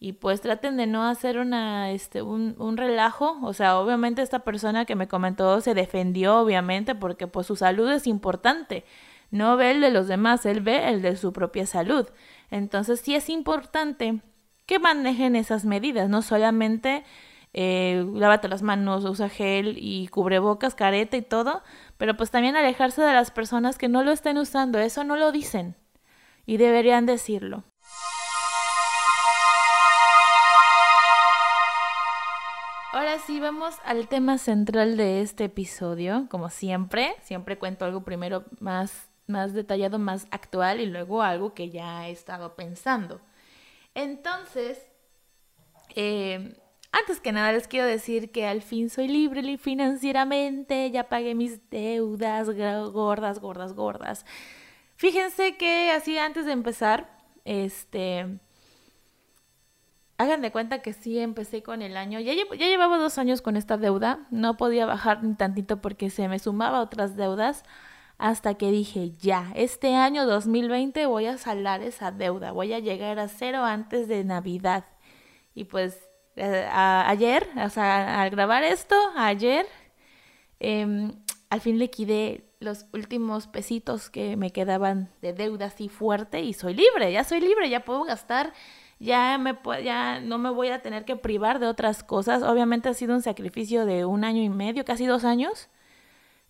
Y 0.00 0.12
pues 0.12 0.40
traten 0.40 0.76
de 0.76 0.86
no 0.86 1.04
hacer 1.04 1.38
una, 1.38 1.90
este, 1.90 2.22
un, 2.22 2.54
un 2.58 2.76
relajo. 2.76 3.36
O 3.42 3.52
sea, 3.52 3.78
obviamente 3.80 4.22
esta 4.22 4.40
persona 4.40 4.84
que 4.84 4.94
me 4.94 5.08
comentó 5.08 5.60
se 5.60 5.74
defendió, 5.74 6.38
obviamente, 6.38 6.94
porque 6.94 7.26
pues 7.26 7.48
su 7.48 7.56
salud 7.56 7.90
es 7.90 8.06
importante. 8.06 8.84
No 9.30 9.56
ve 9.56 9.72
el 9.72 9.80
de 9.80 9.90
los 9.90 10.08
demás, 10.08 10.46
él 10.46 10.60
ve 10.60 10.88
el 10.88 11.02
de 11.02 11.16
su 11.16 11.32
propia 11.32 11.66
salud. 11.66 12.08
Entonces 12.50 13.00
sí 13.00 13.14
es 13.14 13.28
importante 13.28 14.20
que 14.66 14.78
manejen 14.78 15.36
esas 15.36 15.64
medidas, 15.64 16.08
no 16.08 16.22
solamente 16.22 17.04
eh, 17.54 18.04
lávate 18.14 18.48
las 18.48 18.62
manos, 18.62 19.04
usa 19.04 19.28
gel 19.28 19.76
y 19.78 20.08
cubrebocas, 20.08 20.74
careta 20.74 21.16
y 21.16 21.22
todo, 21.22 21.62
pero 21.96 22.16
pues 22.16 22.30
también 22.30 22.56
alejarse 22.56 23.02
de 23.02 23.12
las 23.12 23.30
personas 23.30 23.78
que 23.78 23.88
no 23.88 24.04
lo 24.04 24.12
estén 24.12 24.38
usando, 24.38 24.78
eso 24.78 25.04
no 25.04 25.16
lo 25.16 25.32
dicen 25.32 25.76
y 26.46 26.56
deberían 26.56 27.06
decirlo. 27.06 27.64
Ahora 32.92 33.18
sí, 33.18 33.38
vamos 33.38 33.76
al 33.84 34.08
tema 34.08 34.38
central 34.38 34.96
de 34.96 35.20
este 35.20 35.44
episodio, 35.44 36.26
como 36.30 36.48
siempre, 36.48 37.14
siempre 37.22 37.58
cuento 37.58 37.84
algo 37.84 38.02
primero 38.02 38.44
más, 38.60 39.07
más 39.28 39.52
detallado, 39.52 39.98
más 39.98 40.26
actual 40.30 40.80
y 40.80 40.86
luego 40.86 41.22
algo 41.22 41.54
que 41.54 41.70
ya 41.70 42.08
he 42.08 42.10
estado 42.10 42.56
pensando. 42.56 43.20
Entonces, 43.94 44.86
eh, 45.94 46.56
antes 46.92 47.20
que 47.20 47.32
nada 47.32 47.52
les 47.52 47.68
quiero 47.68 47.86
decir 47.86 48.30
que 48.30 48.46
al 48.46 48.62
fin 48.62 48.90
soy 48.90 49.08
libre 49.08 49.58
financieramente, 49.58 50.90
ya 50.90 51.08
pagué 51.08 51.34
mis 51.34 51.68
deudas 51.70 52.48
gordas, 52.92 53.40
gordas, 53.40 53.74
gordas. 53.74 54.26
Fíjense 54.96 55.56
que 55.56 55.90
así 55.90 56.18
antes 56.18 56.46
de 56.46 56.52
empezar, 56.52 57.08
este, 57.44 58.40
hagan 60.16 60.40
de 60.42 60.50
cuenta 60.50 60.82
que 60.82 60.92
sí 60.92 61.18
empecé 61.18 61.62
con 61.62 61.82
el 61.82 61.96
año, 61.96 62.20
ya, 62.20 62.32
ya 62.34 62.66
llevaba 62.66 62.98
dos 62.98 63.18
años 63.18 63.42
con 63.42 63.56
esta 63.56 63.76
deuda, 63.76 64.26
no 64.30 64.56
podía 64.56 64.86
bajar 64.86 65.22
ni 65.22 65.34
tantito 65.34 65.80
porque 65.80 66.10
se 66.10 66.26
me 66.26 66.38
sumaba 66.38 66.80
otras 66.80 67.16
deudas 67.16 67.64
hasta 68.18 68.54
que 68.54 68.70
dije, 68.72 69.12
ya, 69.16 69.52
este 69.54 69.94
año 69.94 70.26
2020 70.26 71.06
voy 71.06 71.26
a 71.26 71.38
saldar 71.38 71.82
esa 71.82 72.10
deuda, 72.10 72.50
voy 72.50 72.72
a 72.72 72.80
llegar 72.80 73.18
a 73.20 73.28
cero 73.28 73.64
antes 73.64 74.08
de 74.08 74.24
Navidad. 74.24 74.84
Y 75.54 75.64
pues 75.64 76.08
eh, 76.36 76.68
ayer, 76.70 77.48
o 77.64 77.68
sea, 77.70 78.20
al 78.20 78.30
grabar 78.30 78.64
esto, 78.64 78.96
ayer, 79.16 79.66
em, 80.58 81.12
al 81.48 81.60
fin 81.60 81.78
liquidé 81.78 82.44
los 82.60 82.86
últimos 82.92 83.46
pesitos 83.46 84.10
que 84.10 84.36
me 84.36 84.50
quedaban 84.50 85.10
de 85.22 85.32
deuda 85.32 85.66
así 85.66 85.88
fuerte 85.88 86.42
y 86.42 86.54
soy 86.54 86.74
libre, 86.74 87.12
ya 87.12 87.22
soy 87.22 87.40
libre, 87.40 87.70
ya 87.70 87.84
puedo 87.84 88.02
gastar, 88.02 88.52
ya, 88.98 89.38
me, 89.38 89.56
ya 89.84 90.18
no 90.20 90.38
me 90.38 90.50
voy 90.50 90.68
a 90.68 90.82
tener 90.82 91.04
que 91.04 91.14
privar 91.16 91.60
de 91.60 91.68
otras 91.68 92.02
cosas. 92.02 92.42
Obviamente 92.42 92.88
ha 92.88 92.94
sido 92.94 93.14
un 93.14 93.22
sacrificio 93.22 93.86
de 93.86 94.04
un 94.04 94.24
año 94.24 94.42
y 94.42 94.48
medio, 94.48 94.84
casi 94.84 95.06
dos 95.06 95.24
años, 95.24 95.68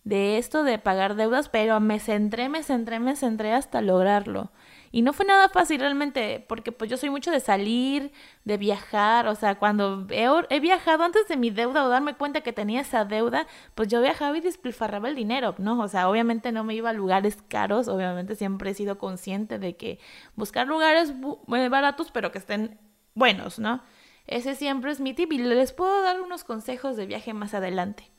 de 0.03 0.37
esto 0.37 0.63
de 0.63 0.79
pagar 0.79 1.15
deudas, 1.15 1.49
pero 1.49 1.79
me 1.79 1.99
centré, 1.99 2.49
me 2.49 2.63
centré, 2.63 2.99
me 2.99 3.15
centré 3.15 3.53
hasta 3.53 3.81
lograrlo. 3.81 4.51
Y 4.91 5.03
no 5.03 5.13
fue 5.13 5.25
nada 5.25 5.49
fácil 5.49 5.79
realmente, 5.79 6.43
porque 6.47 6.71
pues 6.71 6.89
yo 6.89 6.97
soy 6.97 7.11
mucho 7.11 7.29
de 7.29 7.39
salir, 7.39 8.11
de 8.43 8.57
viajar, 8.57 9.27
o 9.27 9.35
sea, 9.35 9.55
cuando 9.59 10.07
he, 10.09 10.59
viajado 10.59 11.03
antes 11.03 11.27
de 11.27 11.37
mi 11.37 11.51
deuda 11.51 11.85
o 11.85 11.89
darme 11.89 12.15
cuenta 12.15 12.41
que 12.41 12.53
tenía 12.53 12.81
esa 12.81 13.05
deuda, 13.05 13.45
pues 13.75 13.87
yo 13.87 14.01
viajaba 14.01 14.35
y 14.37 14.41
despilfarraba 14.41 15.09
el 15.09 15.15
dinero, 15.15 15.53
¿no? 15.59 15.79
O 15.79 15.87
sea, 15.87 16.09
obviamente 16.09 16.51
no 16.51 16.63
me 16.63 16.73
iba 16.73 16.89
a 16.89 16.93
lugares 16.93 17.37
caros, 17.47 17.87
obviamente 17.87 18.35
siempre 18.35 18.71
he 18.71 18.73
sido 18.73 18.97
consciente 18.97 19.59
de 19.59 19.77
que 19.77 19.99
buscar 20.35 20.65
lugares 20.67 21.13
baratos, 21.47 22.11
pero 22.11 22.31
que 22.31 22.39
estén 22.39 22.79
buenos, 23.13 23.59
¿no? 23.59 23.83
Ese 24.25 24.55
siempre 24.55 24.91
es 24.91 24.99
mi 24.99 25.13
tip 25.13 25.31
y 25.33 25.37
les 25.37 25.71
puedo 25.71 26.01
dar 26.01 26.21
unos 26.21 26.43
consejos 26.43 26.97
de 26.97 27.05
viaje 27.05 27.33
más 27.33 27.53
adelante. 27.53 28.11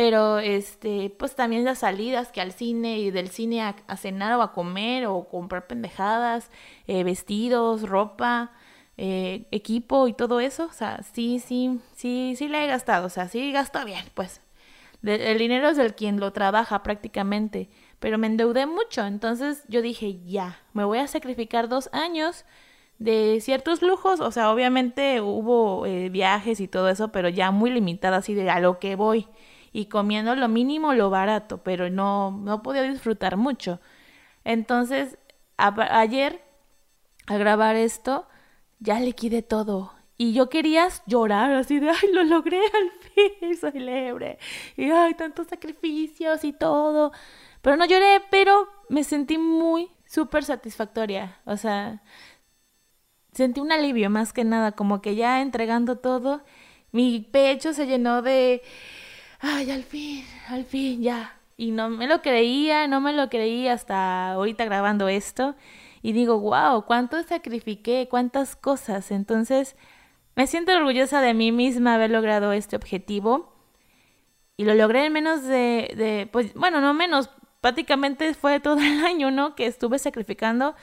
Pero 0.00 0.38
este, 0.38 1.10
pues 1.10 1.34
también 1.36 1.66
las 1.66 1.80
salidas 1.80 2.32
que 2.32 2.40
al 2.40 2.52
cine 2.52 2.98
y 3.00 3.10
del 3.10 3.28
cine 3.28 3.60
a, 3.60 3.96
cenar 3.98 4.32
o 4.38 4.40
a 4.40 4.54
comer 4.54 5.04
o 5.06 5.28
comprar 5.28 5.66
pendejadas, 5.66 6.50
eh, 6.86 7.04
vestidos, 7.04 7.82
ropa, 7.82 8.50
eh, 8.96 9.44
equipo 9.50 10.08
y 10.08 10.14
todo 10.14 10.40
eso. 10.40 10.64
O 10.64 10.72
sea, 10.72 11.02
sí, 11.02 11.38
sí, 11.38 11.80
sí, 11.94 12.32
sí 12.38 12.48
le 12.48 12.64
he 12.64 12.66
gastado. 12.66 13.08
O 13.08 13.10
sea, 13.10 13.28
sí 13.28 13.52
gasto 13.52 13.84
bien, 13.84 14.02
pues. 14.14 14.40
el 15.02 15.36
dinero 15.36 15.68
es 15.68 15.76
del 15.76 15.94
quien 15.94 16.18
lo 16.18 16.32
trabaja 16.32 16.82
prácticamente. 16.82 17.68
Pero 17.98 18.16
me 18.16 18.26
endeudé 18.26 18.64
mucho. 18.64 19.04
Entonces 19.04 19.64
yo 19.68 19.82
dije, 19.82 20.18
ya, 20.24 20.60
me 20.72 20.84
voy 20.84 20.96
a 20.96 21.08
sacrificar 21.08 21.68
dos 21.68 21.90
años 21.92 22.46
de 22.98 23.38
ciertos 23.42 23.82
lujos. 23.82 24.20
O 24.20 24.30
sea, 24.30 24.50
obviamente 24.50 25.20
hubo 25.20 25.84
eh, 25.84 26.08
viajes 26.08 26.58
y 26.60 26.68
todo 26.68 26.88
eso, 26.88 27.12
pero 27.12 27.28
ya 27.28 27.50
muy 27.50 27.70
limitada 27.70 28.16
así 28.16 28.32
de 28.32 28.48
a 28.48 28.60
lo 28.60 28.78
que 28.78 28.96
voy 28.96 29.28
y 29.72 29.86
comiendo 29.86 30.34
lo 30.34 30.48
mínimo, 30.48 30.94
lo 30.94 31.10
barato, 31.10 31.58
pero 31.62 31.90
no, 31.90 32.30
no 32.32 32.62
podía 32.62 32.82
disfrutar 32.82 33.36
mucho. 33.36 33.80
Entonces, 34.44 35.18
ayer, 35.56 36.42
al 37.26 37.38
grabar 37.38 37.76
esto, 37.76 38.26
ya 38.80 39.00
liquidé 39.00 39.42
todo. 39.42 39.92
Y 40.16 40.34
yo 40.34 40.50
quería 40.50 40.88
llorar 41.06 41.52
así 41.52 41.80
de, 41.80 41.90
ay, 41.90 42.12
lo 42.12 42.24
logré 42.24 42.58
al 42.58 42.90
fin, 43.14 43.56
soy 43.60 43.78
libre. 43.80 44.38
Y 44.76 44.90
ay, 44.90 45.14
tantos 45.14 45.46
sacrificios 45.46 46.44
y 46.44 46.52
todo. 46.52 47.12
Pero 47.62 47.76
no 47.76 47.86
lloré, 47.86 48.22
pero 48.30 48.68
me 48.88 49.04
sentí 49.04 49.38
muy 49.38 49.90
súper 50.04 50.44
satisfactoria. 50.44 51.40
O 51.46 51.56
sea, 51.56 52.02
sentí 53.32 53.60
un 53.60 53.72
alivio 53.72 54.10
más 54.10 54.32
que 54.32 54.44
nada, 54.44 54.72
como 54.72 55.00
que 55.00 55.14
ya 55.14 55.40
entregando 55.40 55.96
todo, 55.98 56.42
mi 56.92 57.20
pecho 57.20 57.72
se 57.72 57.86
llenó 57.86 58.22
de 58.22 58.62
ay, 59.40 59.70
al 59.70 59.82
fin, 59.82 60.24
al 60.48 60.64
fin, 60.64 61.02
ya. 61.02 61.36
Y 61.56 61.72
no 61.72 61.90
me 61.90 62.06
lo 62.06 62.22
creía, 62.22 62.86
no 62.86 63.00
me 63.00 63.12
lo 63.12 63.28
creía 63.28 63.74
hasta 63.74 64.32
ahorita 64.32 64.64
grabando 64.64 65.08
esto. 65.08 65.56
Y 66.02 66.12
digo, 66.12 66.38
wow, 66.40 66.86
cuánto 66.86 67.22
sacrifiqué, 67.22 68.08
cuántas 68.10 68.56
cosas. 68.56 69.10
Entonces, 69.10 69.76
me 70.36 70.46
siento 70.46 70.72
orgullosa 70.72 71.20
de 71.20 71.34
mí 71.34 71.52
misma 71.52 71.94
haber 71.94 72.10
logrado 72.10 72.52
este 72.52 72.76
objetivo. 72.76 73.52
Y 74.56 74.64
lo 74.64 74.74
logré 74.74 75.06
en 75.06 75.12
menos 75.12 75.42
de, 75.44 75.92
de 75.96 76.28
pues, 76.30 76.54
bueno, 76.54 76.80
no 76.80 76.94
menos, 76.94 77.30
prácticamente 77.60 78.32
fue 78.34 78.60
todo 78.60 78.80
el 78.80 79.04
año, 79.04 79.30
¿no? 79.30 79.54
Que 79.54 79.66
estuve 79.66 79.98
sacrificando. 79.98 80.74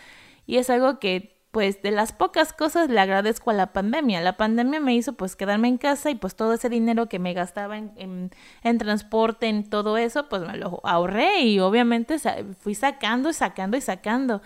Y 0.46 0.58
es 0.58 0.70
algo 0.70 1.00
que 1.00 1.37
pues 1.58 1.82
de 1.82 1.90
las 1.90 2.12
pocas 2.12 2.54
cosas 2.54 2.88
le 2.88 3.00
agradezco 3.00 3.50
a 3.50 3.54
la 3.56 3.74
pandemia. 3.74 4.22
La 4.22 4.38
pandemia 4.38 4.80
me 4.80 4.94
hizo 4.94 5.14
pues 5.14 5.36
quedarme 5.36 5.68
en 5.68 5.80
casa 5.80 6.12
y 6.12 6.16
pues 6.16 6.36
todo 6.36 6.54
ese 6.54 6.70
dinero 6.70 7.10
que 7.10 7.18
me 7.18 7.34
gastaba 7.34 7.80
en, 7.80 8.30
en, 8.62 8.78
transporte, 8.78 9.48
en 9.48 9.68
todo 9.68 9.98
eso, 9.98 10.30
pues 10.30 10.44
me 10.44 10.56
lo 10.56 10.82
ahorré 10.84 11.40
y 11.40 11.60
obviamente 11.60 12.18
fui 12.60 12.76
sacando, 12.76 13.34
sacando 13.34 13.76
y 13.76 13.82
sacando. 13.82 14.44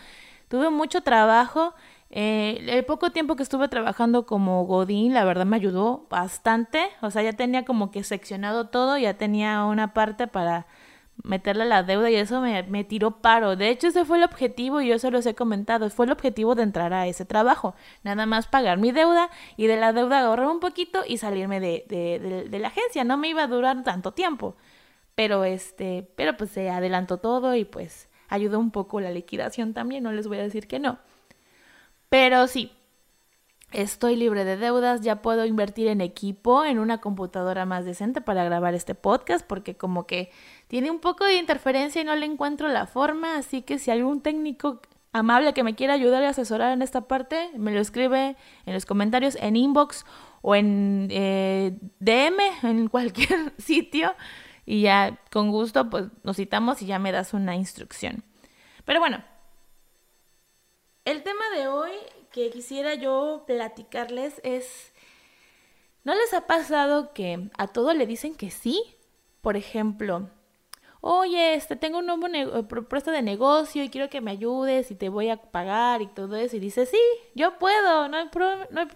Tuve 0.48 0.70
mucho 0.70 1.02
trabajo. 1.02 1.74
Eh, 2.12 2.64
el 2.70 2.86
poco 2.86 3.12
tiempo 3.12 3.36
que 3.36 3.44
estuve 3.44 3.68
trabajando 3.68 4.26
como 4.26 4.64
Godín, 4.64 5.14
la 5.14 5.26
verdad 5.26 5.46
me 5.46 5.58
ayudó 5.58 6.08
bastante. 6.10 6.82
O 7.02 7.12
sea, 7.12 7.24
ya 7.24 7.34
tenía 7.34 7.66
como 7.66 7.92
que 7.92 8.06
seccionado 8.06 8.70
todo, 8.70 8.98
ya 8.98 9.16
tenía 9.16 9.66
una 9.66 9.94
parte 9.94 10.28
para 10.28 10.66
meterle 11.24 11.66
la 11.66 11.84
deuda 11.84 12.10
y 12.10 12.16
eso 12.16 12.42
me, 12.42 12.64
me, 12.64 12.84
tiró 12.84 13.22
paro. 13.22 13.56
De 13.56 13.70
hecho, 13.70 13.88
ese 13.88 14.06
fue 14.06 14.18
el 14.18 14.24
objetivo 14.24 14.82
y 14.82 14.88
yo 14.88 15.00
se 15.00 15.12
los 15.12 15.26
he 15.26 15.36
comentado. 15.36 15.90
Fue 15.90 16.06
el 16.06 16.12
objetivo 16.12 16.56
de 16.56 16.64
entrar 16.64 16.94
a 16.94 17.08
ese 17.08 17.26
trabajo. 17.26 17.76
Nada 18.04 18.26
más 18.26 18.48
pagar 18.48 18.78
mi 18.78 18.92
deuda 18.92 19.30
y 19.58 19.68
de 19.68 19.78
la 19.78 19.94
deuda 19.94 20.22
ahorrar 20.22 20.48
un 20.48 20.60
poquito 20.60 21.04
y 21.08 21.18
salirme 21.18 21.60
de, 21.60 21.86
de, 21.88 22.48
de, 22.50 22.60
la 22.60 22.70
agencia. 22.70 23.04
No 23.04 23.18
me 23.18 23.30
iba 23.30 23.44
a 23.44 23.48
durar 23.48 23.84
tanto 23.84 24.14
tiempo. 24.14 24.56
Pero 25.16 25.44
este, 25.44 26.10
pero 26.16 26.38
pues 26.38 26.52
se 26.52 26.70
adelantó 26.70 27.18
todo 27.18 27.56
y 27.56 27.66
pues 27.66 28.10
ayudó 28.30 28.60
un 28.60 28.72
poco 28.72 29.02
la 29.02 29.12
liquidación 29.12 29.74
también. 29.74 30.04
No 30.04 30.12
les 30.14 30.28
voy 30.28 30.38
a 30.40 30.44
decir 30.44 30.68
que 30.68 30.80
no. 30.80 31.00
Pero 32.10 32.48
sí. 32.48 32.72
estoy 33.72 34.16
libre 34.18 34.44
de 34.44 34.58
deudas, 34.58 35.02
ya 35.02 35.22
puedo 35.22 35.46
invertir 35.46 35.88
en 35.88 36.02
equipo, 36.02 36.66
en 36.66 36.80
una 36.80 37.00
computadora 37.00 37.66
más 37.66 37.86
decente 37.86 38.20
para 38.22 38.44
grabar 38.44 38.74
este 38.74 38.96
podcast, 38.96 39.46
porque 39.48 39.76
como 39.78 40.06
que 40.08 40.30
tiene 40.72 40.90
un 40.90 41.00
poco 41.00 41.26
de 41.26 41.36
interferencia 41.36 42.02
y 42.02 42.06
no 42.06 42.16
le 42.16 42.26
encuentro 42.26 42.70
la 42.70 42.88
forma, 42.88 43.36
así 43.36 43.62
que 43.62 43.78
si 43.78 43.92
algún 43.92 44.22
técnico 44.22 44.80
amable 45.12 45.54
que 45.54 45.64
me 45.64 45.76
quiera 45.76 45.96
ayudar 45.96 46.24
y 46.24 46.28
asesorar 46.28 46.72
en 46.72 46.82
esta 46.82 47.10
parte, 47.10 47.50
me 47.58 47.74
lo 47.74 47.82
escribe 47.82 48.38
en 48.66 48.74
los 48.74 48.86
comentarios, 48.86 49.36
en 49.42 49.58
inbox 49.58 50.06
o 50.42 50.56
en 50.56 51.10
eh, 51.12 51.78
DM, 52.00 52.40
en 52.64 52.88
cualquier 52.88 53.52
sitio, 53.58 54.16
y 54.66 54.84
ya 54.84 55.20
con 55.30 55.52
gusto 55.52 55.90
pues 55.90 56.06
nos 56.24 56.38
citamos 56.38 56.82
y 56.82 56.86
ya 56.86 57.00
me 57.00 57.12
das 57.12 57.34
una 57.34 57.54
instrucción. 57.58 58.24
Pero 58.86 59.02
bueno, 59.02 59.22
el 61.04 61.22
tema 61.22 61.44
de 61.54 61.68
hoy 61.68 61.92
que 62.32 62.50
quisiera 62.50 62.96
yo 62.96 63.44
platicarles 63.46 64.40
es, 64.46 64.94
¿no 66.06 66.16
les 66.16 66.34
ha 66.34 66.48
pasado 66.48 67.12
que 67.12 67.50
a 67.58 67.68
todo 67.68 67.94
le 67.94 68.08
dicen 68.08 68.36
que 68.36 68.52
sí? 68.52 68.82
Por 69.42 69.58
ejemplo, 69.58 70.30
oye, 71.02 71.56
este, 71.56 71.76
tengo 71.76 72.00
un 72.00 72.06
nuevo 72.06 72.28
eh, 72.28 72.64
propuesta 72.64 73.12
de 73.12 73.22
negocio 73.22 73.84
y 73.84 73.90
quiero 73.90 74.10
que 74.10 74.22
me 74.22 74.32
ayudes 74.32 74.92
y 74.92 74.96
te 74.96 75.10
voy 75.10 75.30
a 75.30 75.38
pagar 75.38 76.02
y 76.02 76.08
todo 76.08 76.36
eso. 76.36 76.56
Y 76.56 76.60
dice, 76.60 76.86
sí, 76.86 77.00
yo 77.36 77.58
puedo, 77.60 78.08
no 78.08 78.18
hay, 78.18 78.30
no 78.70 78.82
hay, 78.82 78.88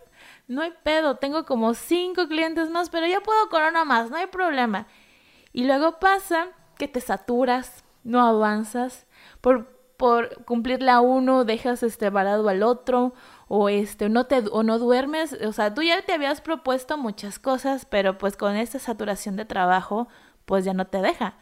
no 0.47 0.61
hay 0.61 0.73
pedo, 0.83 1.17
tengo 1.17 1.45
como 1.45 1.73
cinco 1.73 2.27
clientes 2.27 2.69
más, 2.69 2.89
pero 2.89 3.07
yo 3.07 3.21
puedo 3.23 3.49
con 3.49 3.63
una 3.63 3.85
más, 3.85 4.09
no 4.09 4.17
hay 4.17 4.27
problema. 4.27 4.87
Y 5.53 5.65
luego 5.65 5.99
pasa 5.99 6.49
que 6.77 6.87
te 6.87 7.01
saturas, 7.01 7.83
no 8.03 8.21
avanzas, 8.21 9.07
por 9.41 9.75
por 9.97 10.43
cumplirle 10.45 10.91
a 10.91 10.99
uno 10.99 11.45
dejas 11.45 11.83
este 11.83 12.09
varado 12.09 12.47
al 12.49 12.63
otro 12.63 13.13
o 13.47 13.69
este 13.69 14.09
no 14.09 14.25
te 14.25 14.43
o 14.51 14.63
no 14.63 14.79
duermes, 14.79 15.33
o 15.33 15.53
sea, 15.53 15.73
tú 15.73 15.83
ya 15.83 16.01
te 16.01 16.13
habías 16.13 16.41
propuesto 16.41 16.97
muchas 16.97 17.39
cosas, 17.39 17.85
pero 17.85 18.17
pues 18.17 18.37
con 18.37 18.55
esta 18.55 18.79
saturación 18.79 19.35
de 19.35 19.45
trabajo 19.45 20.07
pues 20.45 20.65
ya 20.65 20.73
no 20.73 20.87
te 20.87 21.01
deja. 21.01 21.35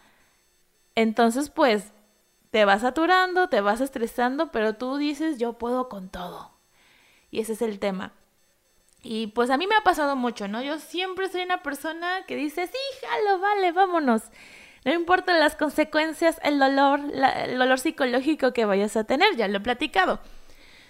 Entonces, 0.96 1.50
pues 1.50 1.94
te 2.52 2.66
vas 2.66 2.82
saturando, 2.82 3.50
te 3.50 3.62
vas 3.62 3.82
estresando, 3.82 4.52
pero 4.52 4.76
tú 4.76 4.98
dices, 4.98 5.38
"Yo 5.40 5.54
puedo 5.54 5.90
con 5.90 6.10
todo." 6.10 6.52
Y 7.32 7.40
ese 7.40 7.54
es 7.54 7.62
el 7.62 7.80
tema. 7.80 8.14
Y 9.04 9.28
pues 9.28 9.50
a 9.50 9.58
mí 9.58 9.68
me 9.68 9.76
ha 9.76 9.82
pasado 9.82 10.16
mucho, 10.16 10.48
¿no? 10.48 10.62
Yo 10.62 10.80
siempre 10.80 11.28
soy 11.30 11.42
una 11.44 11.62
persona 11.62 12.26
que 12.26 12.38
dice, 12.38 12.68
sí, 12.68 13.06
jalo, 13.06 13.40
vale, 13.40 13.74
vámonos. 13.74 14.24
No 14.86 14.94
importa 14.94 15.34
las 15.34 15.56
consecuencias, 15.56 16.40
el 16.44 16.58
dolor, 16.58 17.02
el 17.12 17.58
dolor 17.58 17.80
psicológico 17.80 18.54
que 18.54 18.66
vayas 18.66 18.96
a 18.96 19.04
tener, 19.04 19.36
ya 19.36 19.50
lo 19.50 19.58
he 19.58 19.62
platicado. 19.62 20.20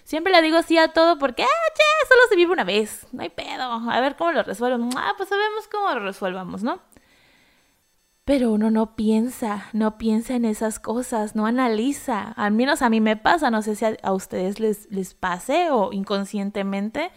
Siempre 0.04 0.32
le 0.32 0.42
digo 0.42 0.62
sí 0.62 0.78
a 0.78 0.88
todo 0.88 1.18
porque, 1.18 1.42
ah, 1.42 1.72
ya, 1.76 2.08
solo 2.08 2.20
se 2.28 2.36
vive 2.36 2.52
una 2.52 2.64
vez, 2.64 3.06
no 3.12 3.22
hay 3.22 3.30
pedo, 3.30 3.62
a 3.62 4.00
ver 4.00 4.16
cómo 4.16 4.32
lo 4.32 4.42
resuelvo. 4.42 4.88
Ah, 4.96 5.14
pues 5.16 5.28
sabemos 5.28 5.66
cómo 5.68 5.88
lo 5.92 6.00
resuelvamos, 6.00 6.62
¿no? 6.62 6.80
Pero 8.24 8.52
uno 8.52 8.70
no 8.70 8.96
piensa, 8.96 9.66
no 9.72 9.98
piensa 9.98 10.34
en 10.34 10.44
esas 10.46 10.78
cosas, 10.78 11.36
no 11.36 11.46
analiza. 11.46 12.32
Al 12.36 12.52
menos 12.52 12.80
a 12.82 12.88
mí 12.88 13.00
me 13.00 13.16
pasa, 13.16 13.50
no 13.50 13.60
sé 13.62 13.76
si 13.76 13.84
a, 13.84 14.12
ustedes 14.12 14.60
les, 14.60 14.90
les 14.90 15.14
pase 15.14 15.70
o 15.70 15.92
inconscientemente. 15.92 17.10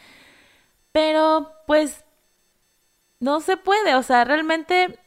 Pero 0.91 1.51
pues 1.67 2.05
no 3.19 3.39
se 3.39 3.57
puede, 3.57 3.95
o 3.95 4.03
sea, 4.03 4.25
realmente 4.25 4.99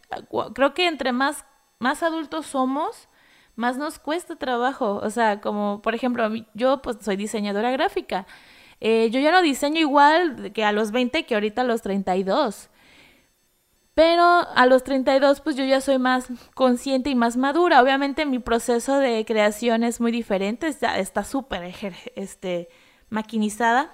creo 0.54 0.74
que 0.74 0.86
entre 0.86 1.12
más 1.12 1.44
más 1.80 2.02
adultos 2.04 2.46
somos, 2.46 3.08
más 3.56 3.76
nos 3.76 3.98
cuesta 3.98 4.36
trabajo. 4.36 5.00
O 5.02 5.10
sea, 5.10 5.40
como 5.40 5.82
por 5.82 5.96
ejemplo, 5.96 6.30
yo 6.54 6.80
pues 6.82 6.98
soy 7.00 7.16
diseñadora 7.16 7.72
gráfica. 7.72 8.26
Eh, 8.80 9.10
yo 9.10 9.20
ya 9.20 9.32
no 9.32 9.42
diseño 9.42 9.80
igual 9.80 10.52
que 10.52 10.64
a 10.64 10.72
los 10.72 10.92
20 10.92 11.26
que 11.26 11.34
ahorita 11.34 11.62
a 11.62 11.64
los 11.64 11.82
32. 11.82 12.69
Pero 14.00 14.24
a 14.24 14.64
los 14.64 14.82
32 14.82 15.42
pues 15.42 15.56
yo 15.56 15.64
ya 15.66 15.82
soy 15.82 15.98
más 15.98 16.28
consciente 16.54 17.10
y 17.10 17.14
más 17.14 17.36
madura. 17.36 17.82
Obviamente 17.82 18.24
mi 18.24 18.38
proceso 18.38 18.98
de 18.98 19.26
creación 19.26 19.84
es 19.84 20.00
muy 20.00 20.10
diferente, 20.10 20.68
está 20.68 21.22
súper 21.22 21.74
este, 22.14 22.70
maquinizada. 23.10 23.92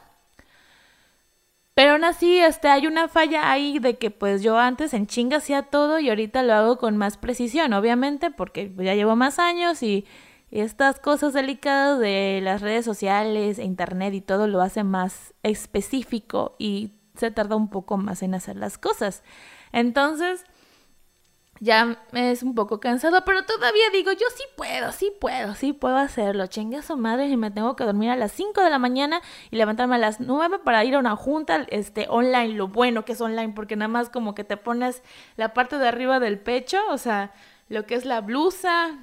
Pero 1.75 1.94
aún 1.94 2.04
así, 2.04 2.38
este, 2.38 2.68
hay 2.68 2.86
una 2.86 3.08
falla 3.08 3.50
ahí 3.50 3.80
de 3.80 3.98
que 3.98 4.12
pues 4.12 4.45
yo 4.45 4.56
antes 4.60 4.95
en 4.95 5.08
chinga 5.08 5.38
hacía 5.38 5.62
todo 5.62 5.99
y 5.99 6.08
ahorita 6.08 6.45
lo 6.45 6.54
hago 6.54 6.78
con 6.78 6.97
más 6.97 7.16
precisión, 7.16 7.73
obviamente, 7.73 8.30
porque 8.30 8.73
ya 8.78 8.95
llevo 8.95 9.16
más 9.16 9.40
años 9.40 9.82
y, 9.82 10.06
estas 10.52 11.00
cosas 11.00 11.32
delicadas 11.32 11.99
de 11.99 12.38
las 12.45 12.60
redes 12.60 12.84
sociales, 12.84 13.58
internet 13.58 14.14
y 14.14 14.21
todo 14.21 14.47
lo 14.47 14.60
hace 14.60 14.84
más 14.84 15.34
específico 15.42 16.54
y 16.60 16.92
se 17.16 17.32
tarda 17.32 17.56
un 17.56 17.69
poco 17.69 17.97
más 17.97 18.23
en 18.23 18.34
hacer 18.36 18.54
las 18.54 18.78
cosas. 18.78 19.25
Entonces, 19.76 20.43
ya 21.60 21.99
es 22.15 22.43
un 22.43 22.54
poco 22.54 22.80
cansado, 22.80 23.23
pero 23.26 23.45
todavía 23.45 23.91
digo, 23.93 24.10
yo 24.10 24.26
sí 24.34 24.43
puedo, 24.56 24.91
sí 24.91 25.12
puedo, 25.21 25.54
sí 25.54 25.75
puedo 25.75 25.99
hacerlo. 25.99 26.47
Chingue 26.47 26.78
a 26.78 26.82
su 26.82 26.97
madre 26.97 27.26
y 27.28 27.36
me 27.36 27.50
tengo 27.50 27.76
que 27.76 27.84
dormir 27.84 28.08
a 28.08 28.17
las 28.17 28.32
5 28.32 28.62
de 28.62 28.71
la 28.71 28.78
mañana 28.78 29.21
y 29.50 29.56
levantarme 29.56 29.97
a 29.97 29.99
las 29.99 30.19
9 30.19 30.60
para 30.60 30.82
ir 30.86 30.95
a 30.95 30.99
una 30.99 31.15
junta 31.15 31.67
este, 31.69 32.06
online. 32.08 32.54
Lo 32.54 32.69
bueno 32.69 33.04
que 33.04 33.12
es 33.12 33.21
online, 33.21 33.52
porque 33.52 33.76
nada 33.76 33.89
más 33.89 34.08
como 34.08 34.34
que 34.34 34.45
te 34.45 34.56
pones 34.56 35.02
la 35.36 35.52
parte 35.52 35.76
de 35.76 35.86
arriba 35.86 36.21
del 36.21 36.39
pecho, 36.39 36.78
o 36.89 36.97
sea, 36.97 37.34
lo 37.69 37.84
que 37.84 37.97
es 37.97 38.06
la 38.06 38.23
blusa, 38.23 38.97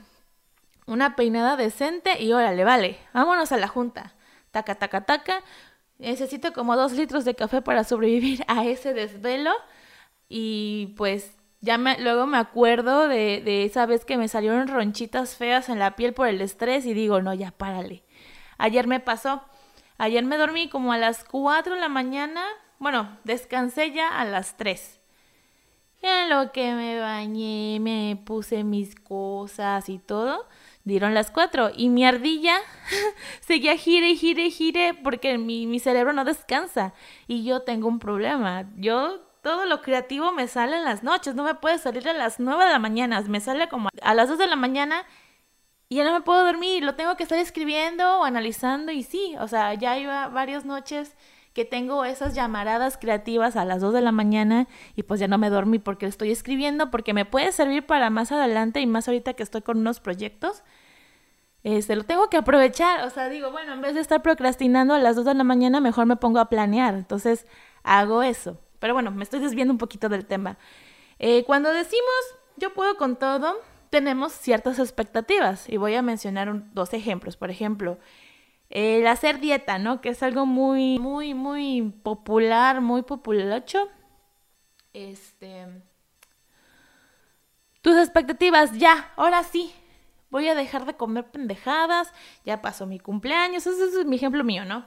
una 0.87 1.15
peinada 1.15 1.55
decente 1.55 2.19
y 2.19 2.33
órale, 2.33 2.63
vale, 2.63 2.97
vámonos 3.13 3.51
a 3.51 3.57
la 3.57 3.67
junta. 3.67 4.15
Taca, 4.49 4.73
taca, 4.73 5.01
taca. 5.01 5.43
Necesito 5.99 6.51
como 6.51 6.75
dos 6.75 6.93
litros 6.93 7.25
de 7.25 7.35
café 7.35 7.61
para 7.61 7.83
sobrevivir 7.83 8.43
a 8.47 8.65
ese 8.65 8.95
desvelo. 8.95 9.51
Y 10.35 10.95
pues 10.97 11.37
ya 11.61 11.77
me, 11.77 11.95
luego 11.99 12.25
me 12.25 12.39
acuerdo 12.39 13.07
de, 13.07 13.43
de 13.45 13.65
esa 13.65 13.85
vez 13.85 14.03
que 14.03 14.17
me 14.17 14.27
salieron 14.27 14.67
ronchitas 14.67 15.35
feas 15.35 15.69
en 15.69 15.77
la 15.77 15.95
piel 15.95 16.15
por 16.15 16.27
el 16.27 16.41
estrés 16.41 16.87
y 16.87 16.95
digo, 16.95 17.21
no, 17.21 17.35
ya 17.35 17.51
párale. 17.51 18.03
Ayer 18.57 18.87
me 18.87 18.99
pasó. 18.99 19.43
Ayer 19.99 20.25
me 20.25 20.37
dormí 20.37 20.69
como 20.69 20.91
a 20.91 20.97
las 20.97 21.23
4 21.23 21.75
de 21.75 21.81
la 21.81 21.87
mañana. 21.87 22.43
Bueno, 22.79 23.15
descansé 23.25 23.91
ya 23.91 24.19
a 24.19 24.25
las 24.25 24.57
3. 24.57 25.01
Y 26.01 26.07
en 26.07 26.29
lo 26.31 26.51
que 26.51 26.73
me 26.73 26.99
bañé, 26.99 27.77
me 27.79 28.19
puse 28.25 28.63
mis 28.63 28.95
cosas 28.95 29.87
y 29.87 29.99
todo, 29.99 30.47
dieron 30.83 31.13
las 31.13 31.29
4. 31.29 31.73
Y 31.77 31.89
mi 31.89 32.05
ardilla 32.05 32.57
seguía 33.41 33.77
gire, 33.77 34.15
gire, 34.15 34.49
gire 34.49 34.95
porque 34.95 35.37
mi, 35.37 35.67
mi 35.67 35.77
cerebro 35.77 36.11
no 36.11 36.25
descansa. 36.25 36.95
Y 37.27 37.43
yo 37.43 37.61
tengo 37.61 37.87
un 37.87 37.99
problema. 37.99 38.67
Yo 38.77 39.31
todo 39.43 39.65
lo 39.65 39.81
creativo 39.81 40.31
me 40.31 40.47
sale 40.47 40.77
en 40.77 40.85
las 40.85 41.03
noches, 41.03 41.35
no 41.35 41.43
me 41.43 41.53
puede 41.53 41.77
salir 41.77 42.07
a 42.07 42.13
las 42.13 42.39
9 42.39 42.63
de 42.63 42.71
la 42.71 42.79
mañana, 42.79 43.21
me 43.27 43.41
sale 43.41 43.67
como 43.67 43.89
a 44.01 44.13
las 44.13 44.29
2 44.29 44.39
de 44.39 44.47
la 44.47 44.55
mañana 44.55 45.03
y 45.89 45.97
ya 45.97 46.05
no 46.05 46.13
me 46.13 46.21
puedo 46.21 46.45
dormir, 46.45 46.81
lo 46.81 46.95
tengo 46.95 47.17
que 47.17 47.23
estar 47.23 47.37
escribiendo 47.37 48.19
o 48.19 48.23
analizando 48.23 48.93
y 48.93 49.03
sí, 49.03 49.35
o 49.39 49.47
sea, 49.49 49.73
ya 49.73 49.97
iba 49.99 50.29
varias 50.29 50.63
noches 50.63 51.17
que 51.53 51.65
tengo 51.65 52.05
esas 52.05 52.33
llamaradas 52.33 52.97
creativas 52.97 53.57
a 53.57 53.65
las 53.65 53.81
2 53.81 53.93
de 53.93 54.01
la 54.01 54.13
mañana 54.13 54.67
y 54.95 55.03
pues 55.03 55.19
ya 55.19 55.27
no 55.27 55.37
me 55.37 55.49
dormí 55.49 55.77
porque 55.77 56.05
estoy 56.05 56.31
escribiendo 56.31 56.89
porque 56.89 57.13
me 57.13 57.25
puede 57.25 57.51
servir 57.51 57.85
para 57.85 58.09
más 58.09 58.31
adelante 58.31 58.79
y 58.79 58.87
más 58.87 59.09
ahorita 59.09 59.33
que 59.33 59.43
estoy 59.43 59.61
con 59.61 59.77
unos 59.77 59.99
proyectos. 59.99 60.63
Este, 61.63 61.97
lo 61.97 62.05
tengo 62.05 62.29
que 62.29 62.37
aprovechar, 62.37 63.05
o 63.05 63.09
sea, 63.09 63.27
digo, 63.29 63.51
bueno, 63.51 63.73
en 63.73 63.81
vez 63.81 63.93
de 63.93 64.01
estar 64.01 64.21
procrastinando 64.21 64.93
a 64.93 64.99
las 64.99 65.17
2 65.17 65.25
de 65.25 65.33
la 65.33 65.43
mañana, 65.43 65.81
mejor 65.81 66.05
me 66.05 66.15
pongo 66.15 66.39
a 66.39 66.49
planear. 66.49 66.95
Entonces, 66.95 67.45
hago 67.83 68.23
eso. 68.23 68.57
Pero 68.83 68.95
bueno, 68.95 69.11
me 69.11 69.23
estoy 69.23 69.39
desviando 69.39 69.71
un 69.71 69.77
poquito 69.77 70.09
del 70.09 70.25
tema. 70.25 70.57
Eh, 71.17 71.45
cuando 71.45 71.71
decimos 71.71 72.35
yo 72.57 72.73
puedo 72.73 72.97
con 72.97 73.15
todo, 73.15 73.55
tenemos 73.89 74.33
ciertas 74.33 74.77
expectativas 74.77 75.69
y 75.69 75.77
voy 75.77 75.95
a 75.95 76.01
mencionar 76.01 76.73
dos 76.73 76.93
ejemplos. 76.93 77.37
Por 77.37 77.49
ejemplo, 77.49 77.97
el 78.69 79.07
hacer 79.07 79.39
dieta, 79.39 79.77
¿no? 79.77 80.01
Que 80.01 80.09
es 80.09 80.21
algo 80.21 80.45
muy, 80.45 80.99
muy, 80.99 81.33
muy 81.33 81.93
popular, 82.03 82.81
muy 82.81 83.03
populacho. 83.03 83.87
Este. 84.91 85.65
Tus 87.81 87.95
expectativas, 87.95 88.77
ya, 88.77 89.13
ahora 89.15 89.45
sí. 89.45 89.73
Voy 90.29 90.49
a 90.49 90.55
dejar 90.55 90.85
de 90.85 90.95
comer 90.95 91.31
pendejadas. 91.31 92.11
Ya 92.43 92.61
pasó 92.61 92.85
mi 92.85 92.99
cumpleaños. 92.99 93.65
Ese 93.65 94.01
es 94.01 94.05
mi 94.05 94.17
ejemplo 94.17 94.43
mío, 94.43 94.65
¿no? 94.65 94.83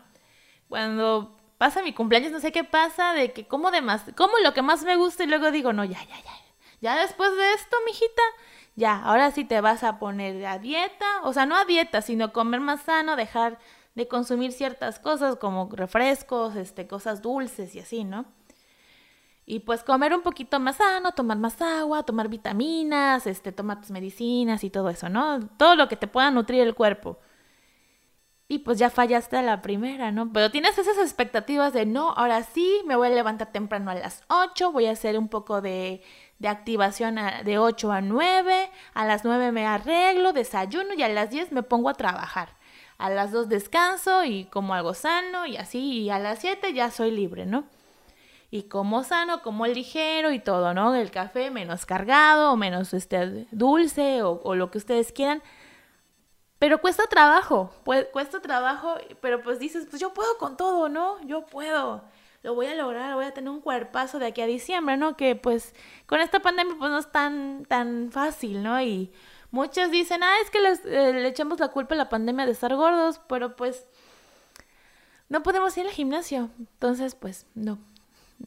Cuando 0.69 1.36
pasa 1.59 1.83
mi 1.83 1.93
cumpleaños, 1.93 2.33
no 2.33 2.41
sé 2.41 2.53
qué 2.53 2.65
pasa, 2.65 3.13
de 3.13 3.33
que 3.33 3.47
como 3.47 3.71
de 3.71 3.83
más, 3.83 4.03
como 4.17 4.35
lo 4.43 4.55
que 4.55 4.63
más 4.63 4.85
me 4.85 4.97
gusta 4.97 5.25
y 5.25 5.27
luego 5.27 5.51
digo, 5.51 5.73
no, 5.73 5.85
ya, 5.85 5.99
ya, 6.05 6.17
ya. 6.17 6.33
Ya 6.81 6.97
después 6.97 7.35
de 7.35 7.53
esto, 7.55 7.77
mijita, 7.87 8.23
ya, 8.75 9.03
ahora 9.03 9.31
sí 9.31 9.45
te 9.45 9.61
vas 9.61 9.83
a 9.83 9.99
poner 9.99 10.45
a 10.47 10.59
dieta, 10.59 11.07
o 11.23 11.33
sea, 11.33 11.47
no 11.47 11.57
a 11.57 11.65
dieta, 11.65 12.03
sino 12.03 12.33
comer 12.33 12.61
más 12.61 12.83
sano, 12.83 13.17
dejar 13.17 13.59
de 13.95 14.07
consumir 14.09 14.53
ciertas 14.53 14.99
cosas 14.99 15.37
como 15.37 15.71
refrescos, 15.73 16.55
este, 16.57 16.87
cosas 16.87 17.23
dulces 17.23 17.75
y 17.75 17.81
así, 17.81 18.05
¿no? 18.05 18.27
Y 19.47 19.61
pues 19.61 19.83
comer 19.85 20.13
un 20.13 20.23
poquito 20.23 20.61
más 20.61 20.77
sano, 20.77 21.13
tomar 21.13 21.39
más 21.39 21.63
agua, 21.63 22.03
tomar 22.03 22.29
vitaminas, 22.29 23.27
este, 23.27 23.53
tomar 23.53 23.81
tus 23.81 23.91
medicinas 23.91 24.65
y 24.65 24.71
todo 24.71 24.91
eso, 24.91 25.09
¿no? 25.09 25.41
Todo 25.57 25.77
lo 25.77 25.89
que 25.89 25.97
te 25.97 26.09
pueda 26.09 26.31
nutrir 26.31 26.61
el 26.63 26.75
cuerpo. 26.75 27.19
Y 28.49 28.59
pues 28.59 28.79
ya 28.79 28.91
fallaste 28.91 29.37
a 29.37 29.43
la 29.43 29.61
primera, 29.61 30.13
¿no? 30.13 30.33
Pero 30.33 30.51
tienes 30.51 30.79
esas 30.79 30.99
expectativas 30.99 31.73
de, 31.73 31.85
no, 31.85 32.13
ahora 32.13 32.45
sí, 32.45 32.81
me 32.87 32.95
voy 32.95 33.09
a 33.09 33.11
levantar 33.11 33.51
temprano 33.51 33.91
a 33.91 33.95
las 33.95 34.23
8, 34.29 34.71
voy 34.71 34.87
a 34.87 34.93
hacer 34.93 35.19
un 35.19 35.29
poco 35.29 35.61
de, 35.61 36.03
de 36.39 36.49
activación 36.49 37.19
de 37.45 37.59
8 37.59 37.91
a 37.91 38.01
9, 38.01 38.71
a 38.95 39.05
las 39.05 39.25
9 39.25 39.51
me 39.51 39.67
arreglo, 39.67 40.33
desayuno 40.33 40.95
y 40.95 41.03
a 41.03 41.09
las 41.09 41.31
10 41.31 41.51
me 41.53 41.63
pongo 41.65 41.89
a 41.89 41.95
trabajar. 41.95 42.51
A 42.99 43.11
las 43.11 43.33
2 43.33 43.49
descanso 43.49 44.25
y 44.25 44.45
como 44.45 44.75
algo 44.75 44.95
sano 44.95 45.45
y 45.47 45.57
así, 45.57 46.03
y 46.03 46.11
a 46.11 46.19
las 46.21 46.39
7 46.39 46.73
ya 46.73 46.91
soy 46.93 47.11
libre, 47.11 47.47
¿no? 47.47 47.65
Y 48.49 48.65
como 48.65 49.03
sano, 49.03 49.43
como 49.43 49.67
ligero 49.67 50.31
y 50.33 50.39
todo, 50.39 50.73
¿no? 50.73 50.95
El 50.95 51.11
café 51.11 51.51
menos 51.51 51.85
cargado 51.85 52.53
o 52.53 52.57
menos 52.57 52.95
este, 52.95 53.49
dulce 53.51 54.23
o, 54.23 54.41
o 54.45 54.55
lo 54.55 54.71
que 54.71 54.79
ustedes 54.79 55.11
quieran 55.11 55.43
pero 56.59 56.81
cuesta 56.81 57.07
trabajo, 57.07 57.71
pues, 57.85 58.07
cuesta 58.13 58.41
trabajo, 58.41 58.95
pero 59.21 59.43
pues 59.43 59.59
dices, 59.59 59.87
pues 59.91 60.01
yo 60.01 60.15
puedo 60.15 60.39
con 60.39 60.57
todo, 60.57 60.89
¿no? 60.89 61.21
Yo 61.27 61.45
puedo, 61.47 62.03
lo 62.43 62.55
voy 62.55 62.67
a 62.67 62.75
lograr, 62.75 63.15
voy 63.15 63.27
a 63.27 63.35
tener 63.35 63.51
un 63.51 63.61
cuerpazo 63.61 64.19
de 64.19 64.27
aquí 64.27 64.41
a 64.41 64.47
diciembre, 64.47 64.97
¿no? 64.97 65.17
Que 65.17 65.37
pues 65.37 65.75
con 66.07 66.21
esta 66.21 66.41
pandemia 66.41 66.77
pues 66.79 66.91
no 66.91 66.99
es 66.99 67.13
tan, 67.13 67.65
tan 67.67 68.11
fácil, 68.11 68.63
¿no? 68.63 68.81
Y 68.81 69.13
muchos 69.51 69.91
dicen, 69.91 70.23
ah, 70.23 70.35
es 70.43 70.51
que 70.51 70.59
eh, 70.59 71.13
le 71.13 71.29
echamos 71.29 71.61
la 71.61 71.69
culpa 71.69 71.95
a 71.95 71.99
la 71.99 72.09
pandemia 72.09 72.47
de 72.47 72.53
estar 72.53 72.75
gordos, 72.75 73.21
pero 73.29 73.57
pues 73.57 73.87
no 75.29 75.43
podemos 75.43 75.77
ir 75.77 75.87
al 75.87 75.93
gimnasio, 75.93 76.51
entonces 76.59 77.15
pues 77.15 77.47
no. 77.55 77.79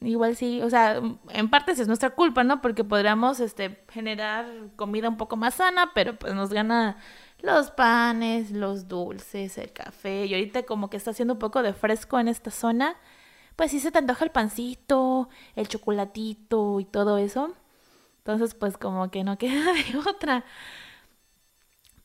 Igual 0.02 0.36
sí, 0.36 0.62
o 0.62 0.70
sea, 0.70 1.02
en 1.30 1.50
parte 1.50 1.72
es 1.72 1.88
nuestra 1.88 2.12
culpa, 2.12 2.44
¿no? 2.44 2.62
Porque 2.62 2.84
podríamos 2.84 3.40
este, 3.40 3.84
generar 3.90 4.46
comida 4.76 5.10
un 5.10 5.18
poco 5.18 5.36
más 5.36 5.56
sana, 5.56 5.92
pero 5.96 6.16
pues 6.16 6.36
nos 6.36 6.52
gana 6.52 6.98
los 7.42 7.72
panes, 7.72 8.52
los 8.52 8.88
dulces, 8.88 9.58
el 9.58 9.72
café. 9.72 10.26
Y 10.26 10.34
ahorita 10.34 10.64
como 10.64 10.90
que 10.90 10.98
está 10.98 11.12
haciendo 11.12 11.34
un 11.36 11.40
poco 11.40 11.62
de 11.64 11.74
fresco 11.74 12.20
en 12.20 12.28
esta 12.28 12.52
zona, 12.52 12.96
pues 13.56 13.72
sí 13.72 13.80
se 13.80 13.92
te 13.92 14.00
antoja 14.00 14.26
el 14.26 14.32
pancito, 14.32 15.30
el 15.56 15.68
chocolatito 15.68 16.80
y 16.80 16.86
todo 16.86 17.18
eso. 17.18 17.54
Entonces 18.20 18.54
pues 18.56 18.78
como 18.78 19.10
que 19.12 19.24
no 19.24 19.38
queda 19.40 19.74
de 19.74 19.98
otra. 19.98 20.46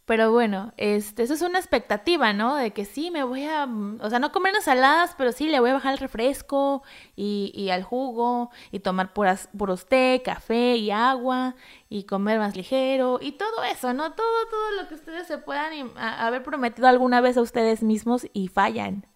Pero 0.07 0.31
bueno, 0.33 0.75
este, 0.77 1.23
eso 1.23 1.33
es 1.33 1.40
una 1.40 1.59
expectativa, 1.59 2.35
¿no? 2.35 2.57
De 2.57 2.73
que 2.73 2.85
sí, 2.85 3.11
me 3.11 3.25
voy 3.25 3.45
a, 3.45 3.67
o 4.01 4.11
sea, 4.11 4.19
no 4.19 4.33
comer 4.33 4.55
ensaladas, 4.55 5.14
pero 5.17 5.33
sí 5.33 5.49
le 5.49 5.61
voy 5.61 5.71
a 5.71 5.75
bajar 5.75 5.95
el 5.95 5.99
refresco 5.99 6.83
y, 7.17 7.53
y 7.55 7.71
al 7.71 7.83
jugo 7.85 8.51
y 8.71 8.81
tomar 8.81 9.14
puras, 9.14 9.49
puros 9.57 9.87
té, 9.87 10.21
café 10.23 10.77
y 10.77 10.90
agua 10.90 11.55
y 11.88 12.05
comer 12.05 12.38
más 12.38 12.55
ligero 12.55 13.19
y 13.23 13.33
todo 13.33 13.64
eso, 13.64 13.95
¿no? 13.95 14.12
Todo, 14.12 14.47
todo 14.51 14.83
lo 14.83 14.88
que 14.88 14.95
ustedes 14.95 15.27
se 15.27 15.38
puedan 15.38 15.73
haber 15.97 16.43
prometido 16.43 16.87
alguna 16.88 17.23
vez 17.23 17.38
a 17.38 17.43
ustedes 17.43 17.83
mismos 17.83 18.27
y 18.35 18.49
fallan. 18.49 19.07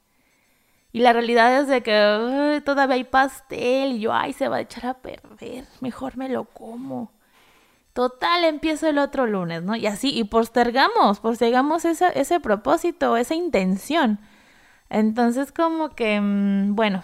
Y 0.90 1.01
la 1.01 1.12
realidad 1.12 1.61
es 1.61 1.68
de 1.68 1.83
que 1.83 2.62
todavía 2.64 2.96
hay 2.96 3.05
pastel 3.05 3.92
y 3.92 4.01
yo, 4.01 4.12
ay, 4.14 4.33
se 4.33 4.48
va 4.48 4.57
a 4.57 4.61
echar 4.61 4.87
a 4.87 4.94
perder, 5.03 5.66
mejor 5.81 6.16
me 6.16 6.31
lo 6.31 6.44
como. 6.44 7.12
Total, 7.92 8.44
empiezo 8.44 8.87
el 8.88 8.98
otro 8.98 9.27
lunes, 9.27 9.62
¿no? 9.62 9.74
Y 9.74 9.87
así, 9.87 10.16
y 10.16 10.24
postergamos, 10.24 11.20
postergamos 11.20 11.85
ese, 11.85 12.07
ese 12.14 12.40
propósito, 12.40 13.16
esa 13.16 13.35
intención. 13.35 14.20
Entonces, 14.90 15.53
como 15.53 15.90
que, 15.90 16.20
mm, 16.20 16.74
bueno, 16.77 17.03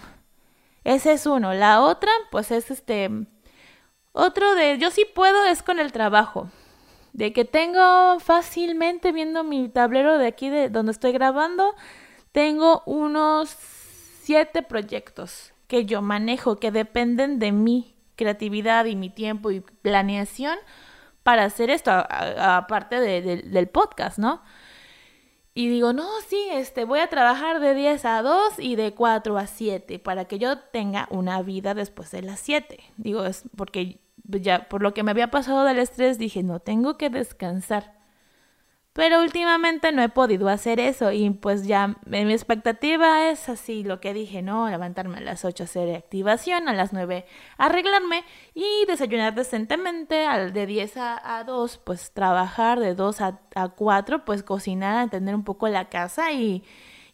ese 0.83 1.13
es 1.13 1.25
uno. 1.25 1.53
La 1.53 1.81
otra, 1.81 2.11
pues 2.31 2.51
es 2.51 2.71
este, 2.71 3.09
otro 4.13 4.55
de, 4.55 4.77
yo 4.77 4.91
sí 4.91 5.05
puedo, 5.13 5.45
es 5.45 5.63
con 5.63 5.79
el 5.79 5.91
trabajo. 5.91 6.49
De 7.13 7.33
que 7.33 7.45
tengo 7.45 8.19
fácilmente 8.19 9.11
viendo 9.11 9.43
mi 9.43 9.69
tablero 9.69 10.17
de 10.17 10.27
aquí, 10.27 10.49
de 10.49 10.69
donde 10.69 10.91
estoy 10.91 11.11
grabando, 11.11 11.75
tengo 12.31 12.83
unos 12.85 13.49
siete 14.21 14.63
proyectos 14.63 15.53
que 15.67 15.85
yo 15.85 16.01
manejo, 16.01 16.57
que 16.57 16.71
dependen 16.71 17.39
de 17.39 17.51
mi 17.51 17.94
creatividad 18.15 18.85
y 18.85 18.95
mi 18.95 19.09
tiempo 19.09 19.51
y 19.51 19.61
planeación 19.61 20.57
para 21.23 21.45
hacer 21.45 21.69
esto, 21.69 21.91
aparte 21.91 22.99
del 22.99 23.67
podcast, 23.67 24.19
¿no? 24.19 24.41
Y 25.57 25.69
digo, 25.69 25.93
no, 25.93 26.05
sí, 26.27 26.49
este, 26.51 26.83
voy 26.83 26.99
a 26.99 27.07
trabajar 27.07 27.61
de 27.61 27.73
10 27.73 28.03
a 28.03 28.21
2 28.21 28.59
y 28.59 28.75
de 28.75 28.93
4 28.93 29.37
a 29.37 29.47
7 29.47 29.99
para 29.99 30.25
que 30.25 30.37
yo 30.37 30.59
tenga 30.59 31.07
una 31.09 31.41
vida 31.41 31.73
después 31.73 32.11
de 32.11 32.21
las 32.21 32.41
7. 32.41 32.77
Digo, 32.97 33.25
es 33.25 33.45
porque 33.55 34.01
ya 34.27 34.67
por 34.67 34.83
lo 34.83 34.93
que 34.93 35.03
me 35.03 35.11
había 35.11 35.31
pasado 35.31 35.63
del 35.63 35.79
estrés 35.79 36.17
dije, 36.17 36.43
no, 36.43 36.59
tengo 36.59 36.97
que 36.97 37.09
descansar. 37.09 37.94
Pero 38.95 39.21
últimamente 39.21 39.91
no 39.91 40.01
he 40.01 40.07
podido 40.07 40.47
hacer 40.47 40.79
eso 40.79 41.11
y 41.11 41.29
pues 41.29 41.67
ya 41.67 41.97
mi 42.05 42.31
expectativa 42.31 43.29
es 43.29 43.49
así, 43.49 43.83
lo 43.83 43.99
que 43.99 44.13
dije, 44.13 44.41
¿no? 44.41 44.69
Levantarme 44.69 45.17
a 45.17 45.19
las 45.19 45.43
8 45.43 45.65
hacer 45.65 45.93
activación, 45.93 46.69
a 46.69 46.73
las 46.73 46.93
9 46.93 47.25
arreglarme 47.57 48.23
y 48.53 48.63
desayunar 48.87 49.35
decentemente, 49.35 50.25
al 50.25 50.53
de 50.53 50.65
10 50.65 50.93
a, 50.95 51.43
2 51.45 51.77
pues 51.79 52.11
trabajar, 52.13 52.79
de 52.79 52.95
2 52.95 53.19
a, 53.19 53.41
a 53.55 53.67
4 53.67 54.23
pues 54.23 54.43
cocinar, 54.43 55.07
atender 55.07 55.35
un 55.35 55.43
poco 55.43 55.67
la 55.67 55.89
casa 55.89 56.31
y, 56.31 56.63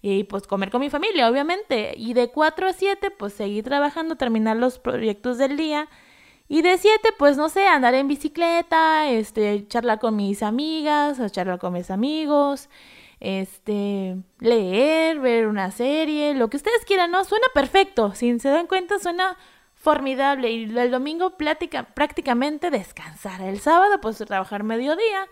y 0.03 0.25
pues 0.25 0.45
comer 0.45 0.69
con 0.69 0.81
mi 0.81 0.91
familia, 0.91 1.27
obviamente. 1.27 1.95
Y 1.97 2.13
de 2.13 2.29
4 2.29 2.67
a 2.67 2.73
7 2.73 3.09
pues 3.09 3.33
seguir 3.33 3.63
trabajando, 3.63 4.17
terminar 4.17 4.55
los 4.55 4.77
proyectos 4.77 5.39
del 5.39 5.57
día 5.57 5.89
y 6.51 6.63
de 6.63 6.77
siete, 6.77 7.13
pues 7.17 7.37
no 7.37 7.47
sé, 7.47 7.65
andar 7.65 7.93
en 7.93 8.09
bicicleta, 8.09 9.09
este, 9.09 9.65
charlar 9.69 9.99
con 9.99 10.17
mis 10.17 10.43
amigas, 10.43 11.17
o 11.21 11.29
charlar 11.29 11.59
con 11.59 11.71
mis 11.71 11.89
amigos, 11.89 12.67
este, 13.21 14.17
leer, 14.39 15.21
ver 15.21 15.47
una 15.47 15.71
serie, 15.71 16.33
lo 16.33 16.49
que 16.49 16.57
ustedes 16.57 16.83
quieran, 16.83 17.09
¿no? 17.09 17.23
Suena 17.23 17.47
perfecto, 17.53 18.13
si 18.15 18.37
se 18.37 18.49
dan 18.49 18.67
cuenta, 18.67 18.99
suena 18.99 19.37
formidable. 19.75 20.51
Y 20.51 20.77
el 20.77 20.91
domingo 20.91 21.37
plática, 21.37 21.83
prácticamente 21.83 22.69
descansar. 22.69 23.39
El 23.39 23.61
sábado, 23.61 24.01
pues 24.01 24.17
trabajar 24.17 24.65
mediodía. 24.65 25.29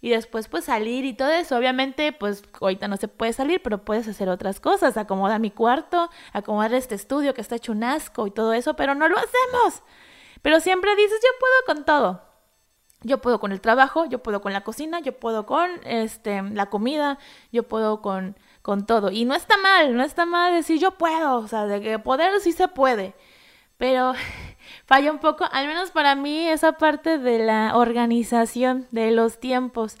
Y 0.00 0.10
después, 0.10 0.46
pues 0.46 0.66
salir 0.66 1.04
y 1.04 1.14
todo 1.14 1.32
eso. 1.32 1.56
Obviamente, 1.56 2.12
pues 2.12 2.44
ahorita 2.60 2.86
no 2.86 2.98
se 2.98 3.08
puede 3.08 3.32
salir, 3.32 3.60
pero 3.64 3.84
puedes 3.84 4.06
hacer 4.06 4.28
otras 4.28 4.60
cosas. 4.60 4.96
Acomodar 4.96 5.40
mi 5.40 5.50
cuarto, 5.50 6.08
acomodar 6.32 6.72
este 6.74 6.94
estudio 6.94 7.34
que 7.34 7.40
está 7.40 7.56
hecho 7.56 7.72
un 7.72 7.82
asco 7.82 8.28
y 8.28 8.30
todo 8.30 8.52
eso, 8.52 8.76
pero 8.76 8.94
no 8.94 9.08
lo 9.08 9.16
hacemos. 9.16 9.82
Pero 10.42 10.60
siempre 10.60 10.94
dices, 10.96 11.18
yo 11.22 11.30
puedo 11.38 11.76
con 11.76 11.84
todo. 11.84 12.32
Yo 13.04 13.18
puedo 13.20 13.40
con 13.40 13.52
el 13.52 13.60
trabajo, 13.60 14.04
yo 14.06 14.20
puedo 14.22 14.40
con 14.40 14.52
la 14.52 14.62
cocina, 14.62 15.00
yo 15.00 15.12
puedo 15.18 15.46
con 15.46 15.70
este, 15.84 16.42
la 16.42 16.66
comida, 16.66 17.18
yo 17.50 17.64
puedo 17.64 18.00
con, 18.00 18.36
con 18.62 18.86
todo. 18.86 19.10
Y 19.10 19.24
no 19.24 19.34
está 19.34 19.56
mal, 19.56 19.96
no 19.96 20.04
está 20.04 20.24
mal 20.26 20.52
decir 20.52 20.78
yo 20.78 20.92
puedo, 20.92 21.38
o 21.38 21.48
sea, 21.48 21.66
de 21.66 21.80
que 21.80 21.98
poder 21.98 22.40
sí 22.40 22.52
se 22.52 22.68
puede. 22.68 23.14
Pero 23.76 24.12
falla 24.86 25.10
un 25.10 25.18
poco, 25.18 25.44
al 25.50 25.66
menos 25.66 25.90
para 25.90 26.14
mí, 26.14 26.48
esa 26.48 26.72
parte 26.72 27.18
de 27.18 27.40
la 27.40 27.76
organización 27.76 28.86
de 28.92 29.10
los 29.10 29.40
tiempos. 29.40 29.96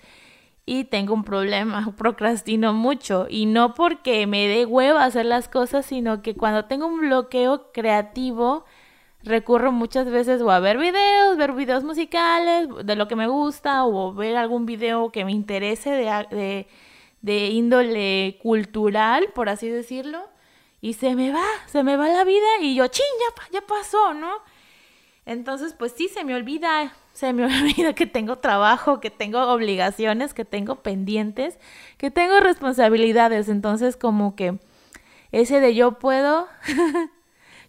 Y 0.64 0.84
tengo 0.84 1.14
un 1.14 1.24
problema, 1.24 1.92
procrastino 1.96 2.72
mucho. 2.72 3.26
Y 3.28 3.46
no 3.46 3.74
porque 3.74 4.26
me 4.28 4.46
dé 4.46 4.66
hueva 4.66 5.04
hacer 5.04 5.26
las 5.26 5.48
cosas, 5.48 5.86
sino 5.86 6.22
que 6.22 6.36
cuando 6.36 6.66
tengo 6.66 6.86
un 6.86 7.00
bloqueo 7.00 7.72
creativo, 7.72 8.64
recurro 9.24 9.72
muchas 9.72 10.10
veces 10.10 10.42
o 10.42 10.50
a 10.50 10.60
ver 10.60 10.78
videos, 10.78 11.36
ver 11.36 11.52
videos 11.52 11.84
musicales 11.84 12.68
de 12.84 12.96
lo 12.96 13.08
que 13.08 13.16
me 13.16 13.26
gusta 13.26 13.84
o 13.84 14.12
ver 14.12 14.36
algún 14.36 14.66
video 14.66 15.10
que 15.10 15.24
me 15.24 15.32
interese 15.32 15.90
de, 15.90 16.66
de, 17.20 17.46
índole 17.48 18.38
cultural, 18.42 19.28
por 19.34 19.48
así 19.48 19.68
decirlo, 19.68 20.28
y 20.80 20.94
se 20.94 21.14
me 21.14 21.30
va, 21.32 21.44
se 21.66 21.82
me 21.84 21.96
va 21.96 22.08
la 22.08 22.24
vida 22.24 22.46
y 22.60 22.74
yo, 22.74 22.86
ching, 22.88 23.04
ya, 23.20 23.60
ya 23.60 23.66
pasó, 23.66 24.14
¿no? 24.14 24.30
Entonces, 25.24 25.74
pues 25.74 25.92
sí, 25.92 26.08
se 26.08 26.24
me 26.24 26.34
olvida, 26.34 26.92
se 27.12 27.32
me 27.32 27.44
olvida 27.62 27.94
que 27.94 28.06
tengo 28.06 28.36
trabajo, 28.36 29.00
que 29.00 29.10
tengo 29.10 29.40
obligaciones, 29.52 30.34
que 30.34 30.44
tengo 30.44 30.82
pendientes, 30.82 31.58
que 31.96 32.10
tengo 32.10 32.40
responsabilidades. 32.40 33.48
Entonces, 33.48 33.96
como 33.96 34.34
que 34.34 34.58
ese 35.30 35.60
de 35.60 35.74
yo 35.74 35.98
puedo 35.98 36.48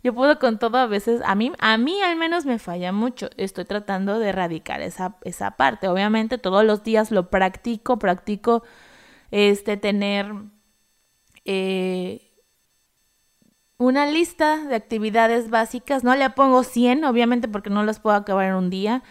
yo 0.03 0.13
puedo 0.13 0.37
con 0.37 0.59
todo 0.59 0.77
a 0.77 0.87
veces, 0.87 1.21
a 1.23 1.33
mí, 1.33 1.53
a 1.59 1.77
mí 1.77 2.01
al 2.01 2.17
menos 2.17 2.45
me 2.45 2.59
falla 2.59 2.91
mucho. 2.91 3.29
Estoy 3.37 3.63
tratando 3.63 4.19
de 4.19 4.29
erradicar 4.29 4.81
esa, 4.81 5.15
esa 5.23 5.51
parte. 5.51 5.87
Obviamente 5.87 6.37
todos 6.37 6.65
los 6.65 6.83
días 6.83 7.09
lo 7.09 7.29
practico, 7.29 7.97
practico 7.99 8.63
este 9.31 9.77
tener 9.77 10.33
eh, 11.45 12.21
una 13.77 14.05
lista 14.05 14.65
de 14.65 14.75
actividades 14.75 15.49
básicas. 15.49 16.03
No 16.03 16.13
le 16.15 16.29
pongo 16.31 16.63
100, 16.63 17.05
obviamente, 17.05 17.47
porque 17.47 17.69
no 17.69 17.83
las 17.83 18.01
puedo 18.01 18.17
acabar 18.17 18.47
en 18.47 18.55
un 18.55 18.69
día. 18.69 19.03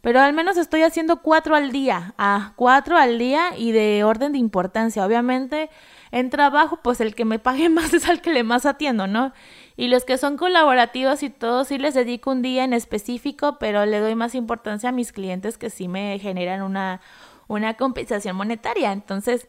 Pero 0.00 0.20
al 0.20 0.32
menos 0.32 0.56
estoy 0.56 0.82
haciendo 0.82 1.22
cuatro 1.22 1.56
al 1.56 1.72
día, 1.72 2.14
a 2.18 2.54
cuatro 2.56 2.96
al 2.96 3.18
día 3.18 3.56
y 3.56 3.72
de 3.72 4.02
orden 4.04 4.32
de 4.32 4.38
importancia. 4.38 5.04
Obviamente 5.04 5.68
en 6.10 6.30
trabajo, 6.30 6.78
pues 6.82 7.00
el 7.00 7.14
que 7.14 7.24
me 7.24 7.38
pague 7.38 7.68
más 7.68 7.92
es 7.92 8.08
al 8.08 8.20
que 8.20 8.30
le 8.32 8.44
más 8.44 8.66
atiendo, 8.66 9.06
¿no? 9.06 9.32
Y 9.78 9.86
los 9.86 10.04
que 10.04 10.18
son 10.18 10.36
colaborativos 10.36 11.22
y 11.22 11.30
todo, 11.30 11.62
sí 11.62 11.78
les 11.78 11.94
dedico 11.94 12.32
un 12.32 12.42
día 12.42 12.64
en 12.64 12.72
específico, 12.72 13.58
pero 13.60 13.86
le 13.86 14.00
doy 14.00 14.16
más 14.16 14.34
importancia 14.34 14.88
a 14.88 14.92
mis 14.92 15.12
clientes 15.12 15.56
que 15.56 15.70
sí 15.70 15.86
me 15.86 16.18
generan 16.18 16.62
una, 16.62 17.00
una 17.46 17.74
compensación 17.74 18.34
monetaria. 18.34 18.90
Entonces, 18.90 19.46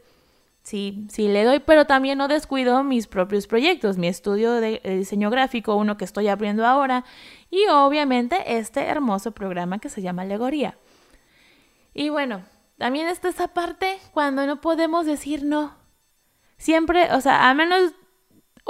sí, 0.62 1.08
sí 1.10 1.30
le 1.30 1.46
doy, 1.46 1.62
pero 1.62 1.86
también 1.86 2.20
no 2.20 2.28
descuido 2.28 2.84
mis 2.84 3.08
propios 3.08 3.48
proyectos, 3.48 3.98
mi 3.98 4.08
estudio 4.08 4.54
de, 4.54 4.80
diseño 4.84 5.32
gráfico, 5.32 5.76
uno 5.76 5.98
que 5.98 6.06
estoy 6.06 6.28
abriendo 6.28 6.64
ahora, 6.64 7.06
y 7.50 7.66
obviamente 7.66 8.60
este 8.60 8.84
hermoso 8.84 9.32
programa 9.32 9.80
que 9.80 9.90
se 9.90 10.04
llama 10.04 10.22
Alegoría. 10.22 10.78
Y 11.96 12.10
bueno, 12.10 12.44
también 12.78 13.08
está 13.08 13.30
esa 13.30 13.48
parte 13.48 13.98
cuando 14.14 14.46
no 14.46 14.62
podemos 14.62 15.08
decir 15.08 15.44
no. 15.44 15.76
Siempre, 16.60 17.12
o 17.14 17.22
sea, 17.22 17.50
al 17.50 17.56
menos 17.56 17.94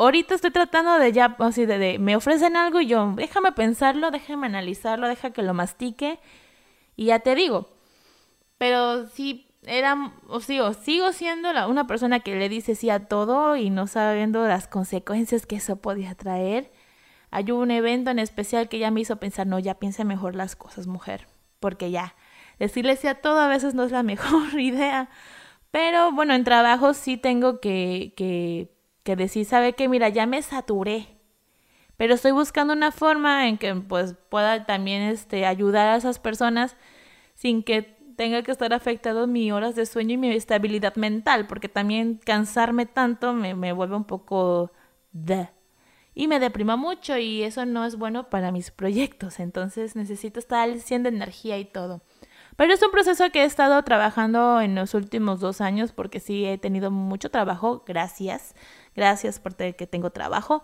ahorita 0.03 0.35
estoy 0.35 0.51
tratando 0.51 0.97
de 0.99 1.11
ya, 1.11 1.35
o 1.37 1.51
sea, 1.51 1.65
de, 1.65 1.99
me 1.99 2.15
ofrecen 2.15 2.55
algo 2.55 2.81
y 2.81 2.87
yo, 2.87 3.13
déjame 3.15 3.51
pensarlo, 3.51 4.11
déjame 4.11 4.47
analizarlo, 4.47 5.07
deja 5.07 5.31
que 5.31 5.43
lo 5.43 5.53
mastique 5.53 6.19
y 6.95 7.05
ya 7.05 7.19
te 7.19 7.35
digo. 7.35 7.69
Pero 8.57 9.07
sí 9.07 9.47
era, 9.65 10.13
o 10.27 10.39
sigo, 10.39 10.73
sigo 10.73 11.11
siendo 11.11 11.53
la, 11.53 11.67
una 11.67 11.87
persona 11.87 12.21
que 12.21 12.35
le 12.35 12.49
dice 12.49 12.75
sí 12.75 12.89
a 12.89 13.07
todo 13.07 13.55
y 13.55 13.69
no 13.69 13.87
sabiendo 13.87 14.47
las 14.47 14.67
consecuencias 14.67 15.45
que 15.45 15.57
eso 15.57 15.77
podía 15.77 16.15
traer. 16.15 16.71
Hay 17.31 17.51
un 17.51 17.71
evento 17.71 18.09
en 18.11 18.19
especial 18.19 18.69
que 18.69 18.79
ya 18.79 18.91
me 18.91 19.01
hizo 19.01 19.17
pensar, 19.17 19.47
no, 19.47 19.59
ya 19.59 19.75
piense 19.75 20.03
mejor 20.05 20.35
las 20.35 20.55
cosas, 20.55 20.87
mujer, 20.87 21.27
porque 21.59 21.91
ya, 21.91 22.15
decirle 22.57 22.95
sí 22.95 23.07
a 23.07 23.21
todo 23.21 23.39
a 23.39 23.47
veces 23.47 23.75
no 23.75 23.83
es 23.83 23.91
la 23.91 24.03
mejor 24.03 24.59
idea. 24.59 25.09
Pero 25.71 26.11
bueno, 26.11 26.33
en 26.33 26.43
trabajo 26.43 26.93
sí 26.93 27.17
tengo 27.17 27.59
que, 27.59 28.13
que, 28.17 28.78
que 29.03 29.15
decir, 29.15 29.45
¿sabe 29.45 29.73
qué? 29.73 29.87
Mira, 29.87 30.09
ya 30.09 30.25
me 30.25 30.41
saturé. 30.41 31.07
Pero 31.97 32.13
estoy 32.13 32.31
buscando 32.31 32.73
una 32.73 32.91
forma 32.91 33.47
en 33.47 33.57
que 33.57 33.75
pues 33.75 34.15
pueda 34.29 34.65
también 34.65 35.01
este, 35.03 35.45
ayudar 35.45 35.87
a 35.87 35.97
esas 35.97 36.19
personas 36.19 36.77
sin 37.35 37.63
que 37.63 37.97
tenga 38.15 38.41
que 38.43 38.51
estar 38.51 38.73
afectado 38.73 39.27
mi 39.27 39.51
horas 39.51 39.75
de 39.75 39.85
sueño 39.85 40.13
y 40.13 40.17
mi 40.17 40.31
estabilidad 40.31 40.95
mental, 40.95 41.47
porque 41.47 41.69
también 41.69 42.15
cansarme 42.17 42.85
tanto 42.85 43.33
me, 43.33 43.55
me 43.55 43.73
vuelve 43.73 43.95
un 43.95 44.05
poco 44.05 44.71
de 45.11 45.49
y 46.19 46.27
me 46.27 46.39
deprima 46.39 46.75
mucho 46.75 47.17
y 47.17 47.43
eso 47.43 47.65
no 47.65 47.85
es 47.85 47.95
bueno 47.95 48.29
para 48.29 48.51
mis 48.51 48.71
proyectos, 48.71 49.39
entonces 49.39 49.95
necesito 49.95 50.39
estar 50.39 50.69
haciendo 50.69 51.07
energía 51.07 51.57
y 51.57 51.63
todo. 51.63 52.01
Pero 52.57 52.73
es 52.73 52.81
un 52.83 52.91
proceso 52.91 53.29
que 53.31 53.43
he 53.43 53.45
estado 53.45 53.81
trabajando 53.83 54.59
en 54.59 54.75
los 54.75 54.93
últimos 54.93 55.39
dos 55.39 55.61
años 55.61 55.93
porque 55.93 56.19
sí 56.19 56.45
he 56.45 56.57
tenido 56.57 56.91
mucho 56.91 57.31
trabajo, 57.31 57.85
gracias, 57.87 58.53
gracias 58.99 59.39
por 59.39 59.55
que 59.55 59.87
tengo 59.87 60.09
trabajo, 60.09 60.63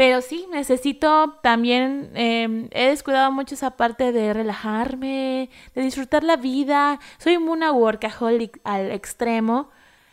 pero 0.00 0.22
sí, 0.22 0.46
necesito 0.50 1.38
también, 1.42 2.10
em, 2.14 2.68
he 2.70 2.86
descuidado 2.86 3.30
mucho 3.32 3.54
esa 3.54 3.72
parte 3.72 4.12
de 4.12 4.32
relajarme, 4.32 5.50
de 5.74 5.82
disfrutar 5.82 6.24
la 6.24 6.36
vida. 6.36 6.98
Soy 7.18 7.36
una 7.36 7.70
workaholic 7.70 8.60
al 8.64 8.92
extremo, 8.92 9.68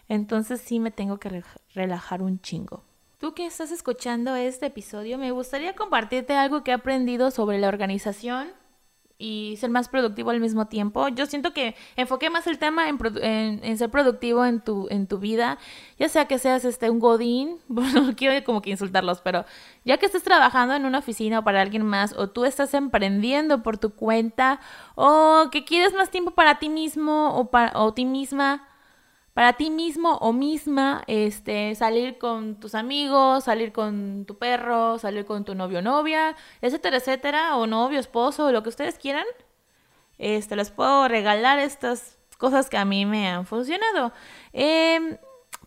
entonces 0.10 0.60
sí 0.60 0.82
me 0.82 0.92
tengo 0.92 1.20
que 1.20 1.42
relajar 1.74 2.22
un 2.22 2.42
chingo. 2.42 2.84
Tú 3.18 3.34
que 3.34 3.46
estás 3.46 3.72
escuchando 3.72 4.36
este 4.36 4.66
episodio, 4.66 5.18
me 5.18 5.32
gustaría 5.32 5.74
compartirte 5.74 6.34
algo 6.34 6.64
que 6.64 6.72
he 6.72 6.74
aprendido 6.74 7.32
sobre 7.32 7.58
la 7.58 7.70
organización 7.70 8.50
y 9.20 9.56
ser 9.58 9.70
más 9.70 9.90
productivo 9.90 10.30
al 10.30 10.40
mismo 10.40 10.68
tiempo. 10.68 11.08
Yo 11.08 11.26
siento 11.26 11.52
que 11.54 11.76
enfoqué 11.96 12.30
más 12.30 12.46
el 12.48 12.60
tema 12.60 12.88
en, 12.88 13.78
ser 13.78 13.90
productivo 13.90 14.46
en 14.46 14.62
tu, 14.62 14.88
en 14.90 15.08
tu 15.08 15.18
vida, 15.18 15.58
ya 15.98 16.08
sea 16.08 16.26
que 16.26 16.38
seas 16.38 16.66
este, 16.66 16.90
un 16.90 17.00
godín, 17.00 17.58
bueno, 17.68 18.02
no 18.02 18.16
quiero 18.16 18.44
como 18.46 18.62
que 18.62 18.70
insultarlos, 18.70 19.22
pero 19.22 19.46
ya 19.86 19.98
que 19.98 20.06
estés 20.06 20.24
trabajando 20.24 20.76
en 20.76 20.86
una 20.86 21.00
oficina 21.00 21.40
o 21.40 21.44
para 21.44 21.62
alguien 21.62 21.84
más, 21.84 22.14
o 22.14 22.30
tú 22.30 22.46
estás 22.46 22.74
emprendiendo 22.74 23.64
por 23.64 23.78
tu 23.78 23.92
cuenta, 23.92 24.60
o 24.96 25.50
que 25.52 25.66
quieres 25.66 25.94
más 25.94 26.12
tiempo 26.12 26.32
para 26.32 26.60
ti 26.60 26.70
mismo 26.70 27.36
o 27.36 27.50
para 27.50 27.78
o 27.80 27.94
ti 27.94 28.06
misma, 28.06 28.67
para 29.38 29.54
ti 29.54 29.70
mismo 29.70 30.18
o 30.18 30.34
misma, 30.34 31.04
este, 31.06 31.76
salir 31.76 32.18
con 32.18 32.60
tus 32.60 32.74
amigos, 32.74 33.44
salir 33.44 33.72
con 33.72 34.26
tu 34.26 34.40
perro, 34.40 34.98
salir 34.98 35.26
con 35.26 35.46
tu 35.46 35.54
novio 35.54 35.78
o 35.78 35.82
novia, 35.84 36.36
etcétera, 36.60 36.98
etcétera, 36.98 37.56
o 37.56 37.68
novio, 37.68 38.00
esposo, 38.00 38.52
lo 38.52 38.64
que 38.64 38.70
ustedes 38.70 38.98
quieran, 38.98 39.28
este, 40.18 40.56
les 40.56 40.72
puedo 40.72 41.08
regalar 41.08 41.60
estas 41.60 42.18
cosas 42.40 42.68
que 42.68 42.78
a 42.78 42.86
mí 42.86 43.06
me 43.06 43.30
han 43.30 43.46
funcionado. 43.46 44.12
Em, 44.54 45.20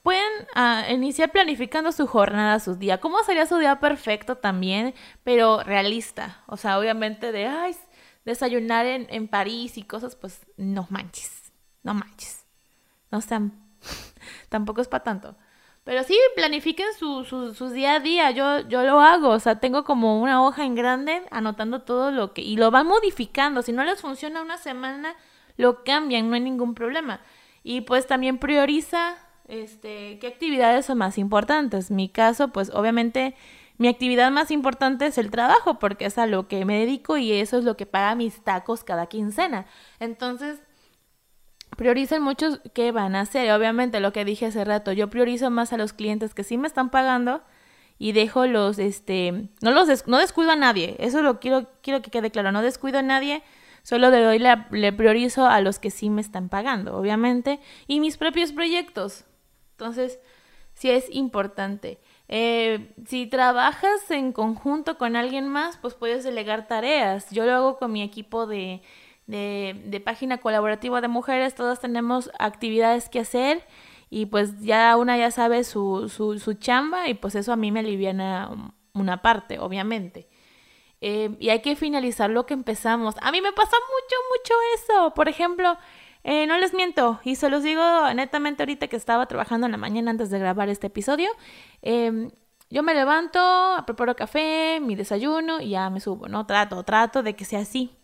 pueden 0.02 0.32
ah, 0.56 0.86
iniciar 0.90 1.30
planificando 1.30 1.92
su 1.92 2.08
jornada, 2.08 2.58
su 2.58 2.74
día. 2.74 2.98
¿Cómo 2.98 3.22
sería 3.22 3.46
su 3.46 3.56
día 3.58 3.78
perfecto 3.78 4.34
también? 4.34 4.94
Pero 5.22 5.62
realista. 5.62 6.42
O 6.48 6.56
sea, 6.56 6.76
obviamente 6.76 7.30
de, 7.30 7.46
ay, 7.46 7.76
desayunar 8.24 8.86
en, 8.86 9.06
en 9.10 9.28
París 9.28 9.78
y 9.78 9.84
cosas, 9.84 10.16
pues 10.16 10.44
no 10.56 10.88
manches, 10.90 11.52
no 11.84 11.94
manches 11.94 12.39
no 13.10 13.20
sean, 13.20 13.52
tampoco 14.48 14.80
es 14.80 14.88
para 14.88 15.04
tanto. 15.04 15.36
Pero 15.84 16.04
sí, 16.04 16.16
planifiquen 16.36 16.86
su, 16.98 17.70
día 17.72 17.94
a 17.94 18.00
día. 18.00 18.30
Yo, 18.30 18.60
yo 18.68 18.84
lo 18.84 19.00
hago. 19.00 19.30
O 19.30 19.40
sea, 19.40 19.60
tengo 19.60 19.84
como 19.84 20.20
una 20.20 20.42
hoja 20.44 20.64
en 20.64 20.74
grande 20.74 21.22
anotando 21.30 21.82
todo 21.82 22.10
lo 22.10 22.34
que... 22.34 22.42
Y 22.42 22.56
lo 22.56 22.70
van 22.70 22.86
modificando. 22.86 23.62
Si 23.62 23.72
no 23.72 23.82
les 23.82 24.00
funciona 24.00 24.42
una 24.42 24.58
semana, 24.58 25.16
lo 25.56 25.82
cambian. 25.82 26.28
No 26.28 26.34
hay 26.34 26.42
ningún 26.42 26.74
problema. 26.74 27.20
Y 27.62 27.80
pues 27.80 28.06
también 28.06 28.38
prioriza 28.38 29.16
este, 29.48 30.18
qué 30.20 30.26
actividades 30.28 30.86
son 30.86 30.98
más 30.98 31.18
importantes. 31.18 31.90
Mi 31.90 32.08
caso, 32.08 32.48
pues 32.48 32.70
obviamente 32.70 33.34
mi 33.78 33.88
actividad 33.88 34.30
más 34.30 34.50
importante 34.50 35.06
es 35.06 35.18
el 35.18 35.30
trabajo 35.30 35.78
porque 35.78 36.04
es 36.04 36.18
a 36.18 36.26
lo 36.26 36.46
que 36.48 36.64
me 36.64 36.78
dedico 36.78 37.16
y 37.16 37.32
eso 37.32 37.58
es 37.58 37.64
lo 37.64 37.76
que 37.76 37.86
paga 37.86 38.14
mis 38.14 38.44
tacos 38.44 38.84
cada 38.84 39.06
quincena. 39.06 39.66
Entonces, 39.98 40.60
prioricen 41.76 42.22
mucho 42.22 42.58
qué 42.74 42.92
van 42.92 43.14
a 43.16 43.22
hacer. 43.22 43.50
Obviamente, 43.52 44.00
lo 44.00 44.12
que 44.12 44.24
dije 44.24 44.46
hace 44.46 44.64
rato, 44.64 44.92
yo 44.92 45.10
priorizo 45.10 45.50
más 45.50 45.72
a 45.72 45.76
los 45.76 45.92
clientes 45.92 46.34
que 46.34 46.44
sí 46.44 46.58
me 46.58 46.66
están 46.66 46.90
pagando 46.90 47.42
y 47.98 48.12
dejo 48.12 48.46
los, 48.46 48.78
este, 48.78 49.48
no 49.60 49.70
los, 49.72 50.06
no 50.06 50.18
descuido 50.18 50.52
a 50.52 50.56
nadie. 50.56 50.96
Eso 50.98 51.22
lo 51.22 51.40
quiero, 51.40 51.68
quiero 51.82 52.02
que 52.02 52.10
quede 52.10 52.30
claro. 52.30 52.52
No 52.52 52.62
descuido 52.62 52.98
a 52.98 53.02
nadie, 53.02 53.42
solo 53.82 54.10
le 54.10 54.22
doy, 54.22 54.38
la, 54.38 54.68
le 54.70 54.92
priorizo 54.92 55.46
a 55.46 55.60
los 55.60 55.78
que 55.78 55.90
sí 55.90 56.10
me 56.10 56.20
están 56.20 56.48
pagando, 56.48 56.96
obviamente, 56.96 57.60
y 57.86 58.00
mis 58.00 58.16
propios 58.16 58.52
proyectos. 58.52 59.24
Entonces, 59.72 60.18
sí 60.74 60.90
es 60.90 61.06
importante. 61.10 61.98
Eh, 62.28 62.94
si 63.06 63.26
trabajas 63.26 64.10
en 64.10 64.32
conjunto 64.32 64.98
con 64.98 65.16
alguien 65.16 65.48
más, 65.48 65.76
pues 65.78 65.94
puedes 65.94 66.24
delegar 66.24 66.68
tareas. 66.68 67.30
Yo 67.30 67.44
lo 67.44 67.52
hago 67.52 67.78
con 67.78 67.92
mi 67.92 68.02
equipo 68.02 68.46
de 68.46 68.82
de, 69.30 70.02
página 70.04 70.38
colaborativa 70.38 71.00
de 71.00 71.08
mujeres, 71.08 71.54
todas 71.54 71.80
tenemos 71.80 72.30
actividades 72.38 73.08
que 73.08 73.20
hacer 73.20 73.66
y 74.10 74.26
pues 74.26 74.60
ya 74.60 74.96
una 74.96 75.16
ya 75.16 75.30
sabe 75.30 75.64
su, 75.64 76.08
su, 76.08 76.38
su 76.38 76.54
chamba 76.54 77.08
y 77.08 77.14
pues 77.14 77.34
eso 77.34 77.52
a 77.52 77.56
mí 77.56 77.70
me 77.70 77.80
aliviana 77.80 78.50
una 78.92 79.22
parte, 79.22 79.58
obviamente. 79.58 80.28
Eh, 81.00 81.34
y 81.38 81.48
hay 81.48 81.62
que 81.62 81.76
finalizar 81.76 82.28
lo 82.28 82.44
que 82.44 82.54
empezamos. 82.54 83.14
A 83.22 83.32
mí 83.32 83.40
me 83.40 83.52
pasa 83.52 83.76
mucho, 83.76 84.16
mucho 84.32 84.54
eso. 84.74 85.14
Por 85.14 85.28
ejemplo, 85.28 85.78
eh, 86.24 86.46
no 86.46 86.58
les 86.58 86.74
miento, 86.74 87.20
y 87.24 87.36
se 87.36 87.48
los 87.48 87.62
digo 87.62 87.82
netamente 88.14 88.62
ahorita 88.62 88.88
que 88.88 88.96
estaba 88.96 89.26
trabajando 89.26 89.66
en 89.66 89.72
la 89.72 89.78
mañana 89.78 90.10
antes 90.10 90.30
de 90.30 90.38
grabar 90.38 90.68
este 90.68 90.88
episodio. 90.88 91.30
Em, 91.82 92.30
yo 92.68 92.82
me 92.82 92.94
levanto, 92.94 93.40
preparo 93.86 94.14
café, 94.16 94.80
mi 94.80 94.94
desayuno 94.96 95.60
y 95.60 95.70
ya 95.70 95.88
me 95.90 96.00
subo, 96.00 96.28
¿no? 96.28 96.46
Trato, 96.46 96.82
trato 96.84 97.22
de 97.22 97.34
que 97.34 97.44
sea 97.44 97.60
así. 97.60 97.99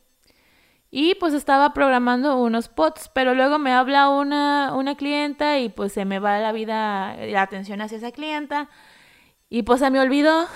Y 0.91 1.15
pues 1.17 1.35
estaba 1.35 1.73
programando 1.75 2.41
unos 2.41 2.69
pots, 2.69 3.11
pero 3.13 3.35
luego 3.35 3.59
me 3.59 3.73
habla 3.73 4.09
una, 4.09 4.73
una 4.75 4.97
clienta 4.97 5.59
y 5.59 5.69
pues 5.69 5.93
se 5.93 6.05
me 6.05 6.19
va 6.19 6.39
la 6.39 6.53
vida, 6.53 7.17
la 7.27 7.43
atención 7.43 7.81
hacia 7.81 7.99
esa 7.99 8.13
clienta. 8.13 8.69
Y 9.49 9.63
pues 9.63 9.81
se 9.81 9.91
me 9.91 10.01
olvidó. 10.01 10.47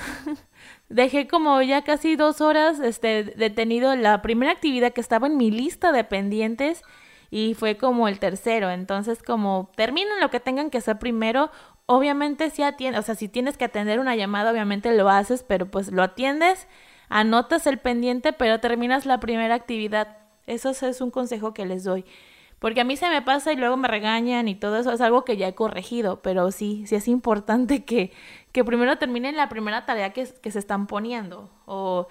Dejé 0.88 1.28
como 1.28 1.62
ya 1.62 1.82
casi 1.82 2.16
dos 2.16 2.40
horas 2.40 2.80
este, 2.80 3.24
detenido 3.24 3.94
la 3.96 4.22
primera 4.22 4.52
actividad 4.52 4.92
que 4.92 5.00
estaba 5.00 5.26
en 5.28 5.36
mi 5.36 5.50
lista 5.50 5.92
de 5.92 6.04
pendientes 6.04 6.82
y 7.30 7.54
fue 7.54 7.76
como 7.76 8.08
el 8.08 8.18
tercero. 8.18 8.70
Entonces, 8.70 9.22
como 9.22 9.70
terminen 9.76 10.20
lo 10.20 10.30
que 10.30 10.40
tengan 10.40 10.70
que 10.70 10.78
hacer 10.78 10.98
primero, 10.98 11.50
obviamente 11.86 12.50
si 12.50 12.62
atiendes, 12.62 13.00
o 13.00 13.02
sea, 13.04 13.14
si 13.14 13.28
tienes 13.28 13.56
que 13.56 13.64
atender 13.66 14.00
una 14.00 14.16
llamada, 14.16 14.50
obviamente 14.50 14.96
lo 14.96 15.08
haces, 15.08 15.44
pero 15.44 15.70
pues 15.70 15.92
lo 15.92 16.02
atiendes, 16.02 16.66
anotas 17.08 17.66
el 17.66 17.78
pendiente, 17.78 18.32
pero 18.32 18.60
terminas 18.60 19.06
la 19.06 19.20
primera 19.20 19.54
actividad. 19.54 20.19
Eso 20.50 20.70
es 20.70 21.00
un 21.00 21.10
consejo 21.10 21.54
que 21.54 21.64
les 21.64 21.84
doy. 21.84 22.04
Porque 22.60 22.82
a 22.82 22.84
mí 22.84 22.96
se 22.96 23.08
me 23.08 23.22
pasa 23.22 23.52
y 23.52 23.56
luego 23.56 23.76
me 23.78 23.88
regañan 23.88 24.46
y 24.46 24.54
todo 24.54 24.76
eso 24.78 24.92
es 24.92 25.00
algo 25.00 25.24
que 25.24 25.38
ya 25.38 25.48
he 25.48 25.54
corregido, 25.54 26.20
pero 26.22 26.50
sí, 26.50 26.84
sí 26.86 26.94
es 26.94 27.08
importante 27.08 27.84
que, 27.86 28.12
que 28.52 28.64
primero 28.64 28.98
terminen 28.98 29.36
la 29.36 29.48
primera 29.48 29.86
tarea 29.86 30.12
que, 30.12 30.28
que 30.42 30.50
se 30.50 30.58
están 30.58 30.86
poniendo 30.86 31.50
o 31.64 32.08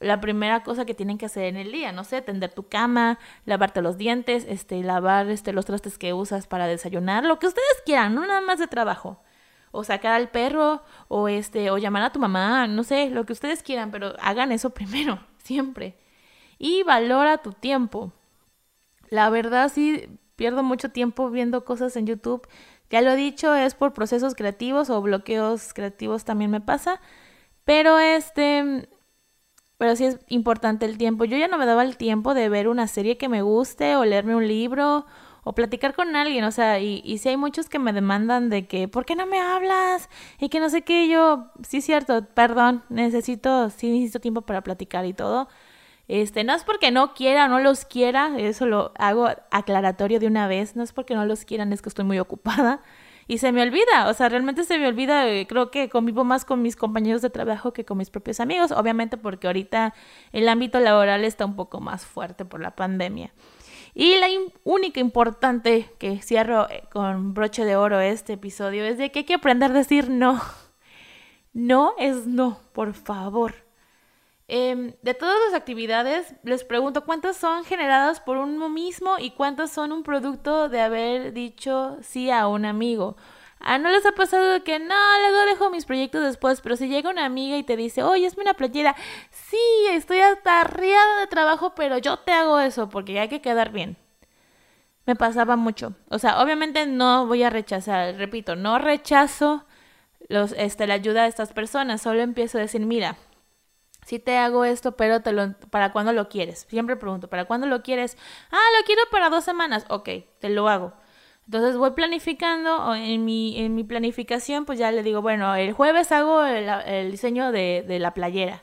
la 0.00 0.20
primera 0.20 0.62
cosa 0.62 0.86
que 0.86 0.94
tienen 0.94 1.18
que 1.18 1.26
hacer 1.26 1.44
en 1.44 1.56
el 1.56 1.70
día, 1.72 1.92
no 1.92 2.04
sé, 2.04 2.22
tender 2.22 2.54
tu 2.54 2.68
cama, 2.68 3.18
lavarte 3.44 3.82
los 3.82 3.98
dientes, 3.98 4.46
este, 4.48 4.82
lavar 4.82 5.28
este, 5.28 5.52
los 5.52 5.66
trastes 5.66 5.98
que 5.98 6.14
usas 6.14 6.46
para 6.46 6.66
desayunar, 6.66 7.24
lo 7.24 7.38
que 7.38 7.46
ustedes 7.48 7.82
quieran, 7.84 8.14
no 8.14 8.26
nada 8.26 8.40
más 8.40 8.58
de 8.58 8.68
trabajo. 8.68 9.22
O 9.72 9.84
sacar 9.84 10.14
al 10.14 10.30
perro, 10.30 10.82
o 11.08 11.28
este, 11.28 11.70
o 11.70 11.78
llamar 11.78 12.04
a 12.04 12.12
tu 12.12 12.18
mamá, 12.18 12.66
no 12.66 12.84
sé, 12.84 13.10
lo 13.10 13.26
que 13.26 13.34
ustedes 13.34 13.62
quieran, 13.62 13.90
pero 13.90 14.14
hagan 14.20 14.52
eso 14.52 14.70
primero, 14.74 15.20
siempre 15.38 15.96
y 16.60 16.84
valora 16.84 17.38
tu 17.38 17.52
tiempo. 17.52 18.12
La 19.08 19.30
verdad 19.30 19.72
sí 19.74 20.08
pierdo 20.36 20.62
mucho 20.62 20.90
tiempo 20.90 21.30
viendo 21.30 21.64
cosas 21.64 21.96
en 21.96 22.06
YouTube. 22.06 22.46
Ya 22.90 23.00
lo 23.00 23.10
he 23.12 23.16
dicho, 23.16 23.54
es 23.54 23.74
por 23.74 23.94
procesos 23.94 24.34
creativos 24.34 24.90
o 24.90 25.00
bloqueos 25.02 25.72
creativos 25.74 26.24
también 26.24 26.50
me 26.50 26.60
pasa. 26.60 27.00
Pero 27.64 27.98
este, 27.98 28.88
pero 29.78 29.96
sí 29.96 30.04
es 30.04 30.18
importante 30.28 30.86
el 30.86 30.98
tiempo. 30.98 31.24
Yo 31.24 31.38
ya 31.38 31.48
no 31.48 31.58
me 31.58 31.66
daba 31.66 31.82
el 31.82 31.96
tiempo 31.96 32.34
de 32.34 32.48
ver 32.50 32.68
una 32.68 32.86
serie 32.88 33.16
que 33.16 33.28
me 33.28 33.42
guste 33.42 33.96
o 33.96 34.04
leerme 34.04 34.36
un 34.36 34.46
libro 34.46 35.06
o 35.44 35.54
platicar 35.54 35.94
con 35.94 36.16
alguien, 36.16 36.44
o 36.44 36.50
sea, 36.50 36.80
y, 36.80 37.16
si 37.18 37.30
hay 37.30 37.36
muchos 37.38 37.70
que 37.70 37.78
me 37.78 37.94
demandan 37.94 38.50
de 38.50 38.66
que, 38.66 38.88
¿por 38.88 39.06
qué 39.06 39.16
no 39.16 39.26
me 39.26 39.40
hablas? 39.40 40.10
Y 40.38 40.50
que 40.50 40.60
no 40.60 40.68
sé 40.68 40.82
qué, 40.82 41.08
yo, 41.08 41.50
sí 41.66 41.78
es 41.78 41.84
cierto, 41.86 42.26
perdón, 42.34 42.84
necesito, 42.90 43.70
sí 43.70 43.90
necesito 43.90 44.20
tiempo 44.20 44.42
para 44.42 44.62
platicar 44.62 45.06
y 45.06 45.14
todo. 45.14 45.48
Este, 46.10 46.42
no 46.42 46.52
es 46.56 46.64
porque 46.64 46.90
no 46.90 47.14
quiera 47.14 47.46
no 47.46 47.60
los 47.60 47.84
quiera, 47.84 48.36
eso 48.36 48.66
lo 48.66 48.90
hago 48.96 49.28
aclaratorio 49.52 50.18
de 50.18 50.26
una 50.26 50.48
vez, 50.48 50.74
no 50.74 50.82
es 50.82 50.92
porque 50.92 51.14
no 51.14 51.24
los 51.24 51.44
quieran, 51.44 51.72
es 51.72 51.82
que 51.82 51.88
estoy 51.88 52.04
muy 52.04 52.18
ocupada 52.18 52.82
y 53.28 53.38
se 53.38 53.52
me 53.52 53.62
olvida, 53.62 54.08
o 54.08 54.14
sea, 54.14 54.28
realmente 54.28 54.64
se 54.64 54.76
me 54.76 54.88
olvida, 54.88 55.28
eh, 55.28 55.46
creo 55.46 55.70
que 55.70 55.88
convivo 55.88 56.24
más 56.24 56.44
con 56.44 56.62
mis 56.62 56.74
compañeros 56.74 57.22
de 57.22 57.30
trabajo 57.30 57.72
que 57.72 57.84
con 57.84 57.96
mis 57.96 58.10
propios 58.10 58.40
amigos, 58.40 58.72
obviamente 58.72 59.18
porque 59.18 59.46
ahorita 59.46 59.94
el 60.32 60.48
ámbito 60.48 60.80
laboral 60.80 61.22
está 61.22 61.46
un 61.46 61.54
poco 61.54 61.80
más 61.80 62.04
fuerte 62.04 62.44
por 62.44 62.60
la 62.60 62.74
pandemia. 62.74 63.32
Y 63.94 64.16
la 64.16 64.26
única 64.64 64.98
importante 64.98 65.92
que 66.00 66.20
cierro 66.22 66.68
eh, 66.70 66.82
con 66.90 67.34
broche 67.34 67.64
de 67.64 67.76
oro 67.76 68.00
este 68.00 68.32
episodio 68.32 68.84
es 68.84 68.98
de 68.98 69.12
que 69.12 69.20
hay 69.20 69.24
que 69.26 69.34
aprender 69.34 69.70
a 69.70 69.74
decir 69.74 70.10
no. 70.10 70.40
No 71.52 71.92
es 71.98 72.26
no, 72.26 72.58
por 72.72 72.94
favor. 72.94 73.69
Em, 74.52 74.94
de 75.02 75.14
todas 75.14 75.36
las 75.46 75.54
actividades, 75.54 76.34
les 76.42 76.64
pregunto 76.64 77.04
cuántas 77.04 77.36
son 77.36 77.64
generadas 77.64 78.20
por 78.20 78.36
uno 78.36 78.68
mismo 78.68 79.16
y 79.20 79.30
cuántas 79.30 79.70
son 79.70 79.92
un 79.92 80.02
producto 80.02 80.68
de 80.68 80.80
haber 80.80 81.32
dicho 81.32 81.96
sí 82.02 82.32
a 82.32 82.48
un 82.48 82.64
amigo. 82.64 83.16
Ah, 83.60 83.78
¿no 83.78 83.90
les 83.90 84.04
ha 84.06 84.10
pasado 84.10 84.64
que 84.64 84.80
no, 84.80 84.94
luego 85.20 85.46
dejo 85.46 85.70
mis 85.70 85.84
proyectos 85.84 86.24
después, 86.24 86.60
pero 86.62 86.74
si 86.74 86.88
llega 86.88 87.10
una 87.10 87.26
amiga 87.26 87.58
y 87.58 87.62
te 87.62 87.76
dice, 87.76 88.02
oye, 88.02 88.26
es 88.26 88.36
una 88.36 88.54
playera, 88.54 88.96
sí, 89.30 89.56
estoy 89.92 90.18
atarreada 90.18 91.20
de 91.20 91.28
trabajo, 91.28 91.72
pero 91.76 91.98
yo 91.98 92.16
te 92.16 92.32
hago 92.32 92.58
eso 92.58 92.88
porque 92.88 93.20
hay 93.20 93.28
que 93.28 93.40
quedar 93.40 93.70
bien. 93.70 93.96
Me 95.06 95.14
pasaba 95.14 95.54
mucho. 95.54 95.94
O 96.08 96.18
sea, 96.18 96.42
obviamente 96.42 96.86
no 96.86 97.26
voy 97.28 97.44
a 97.44 97.50
rechazar, 97.50 98.16
repito, 98.16 98.56
no 98.56 98.78
rechazo 98.78 99.64
este, 100.28 100.88
la 100.88 100.94
ayuda 100.94 101.22
de 101.22 101.28
estas 101.28 101.52
personas, 101.52 102.02
solo 102.02 102.20
empiezo 102.20 102.58
a 102.58 102.62
decir, 102.62 102.80
mira, 102.80 103.16
si 104.04 104.18
te 104.18 104.36
hago 104.36 104.64
esto, 104.64 104.96
pero 104.96 105.20
te 105.20 105.32
lo, 105.32 105.52
¿para 105.70 105.92
cuándo 105.92 106.12
lo 106.12 106.28
quieres? 106.28 106.66
Siempre 106.68 106.96
pregunto, 106.96 107.28
¿para 107.28 107.44
cuándo 107.44 107.66
lo 107.66 107.82
quieres? 107.82 108.16
Ah, 108.50 108.78
lo 108.78 108.84
quiero 108.84 109.02
para 109.10 109.30
dos 109.30 109.44
semanas. 109.44 109.84
Ok, 109.88 110.08
te 110.38 110.48
lo 110.48 110.68
hago. 110.68 110.92
Entonces 111.46 111.76
voy 111.76 111.90
planificando, 111.92 112.94
en 112.94 113.24
mi, 113.24 113.58
en 113.58 113.74
mi 113.74 113.82
planificación 113.82 114.64
pues 114.64 114.78
ya 114.78 114.92
le 114.92 115.02
digo, 115.02 115.20
bueno, 115.20 115.56
el 115.56 115.72
jueves 115.72 116.12
hago 116.12 116.44
el, 116.44 117.10
diseño 117.10 117.50
de, 117.50 117.84
de, 117.86 117.98
la 117.98 118.14
playera, 118.14 118.62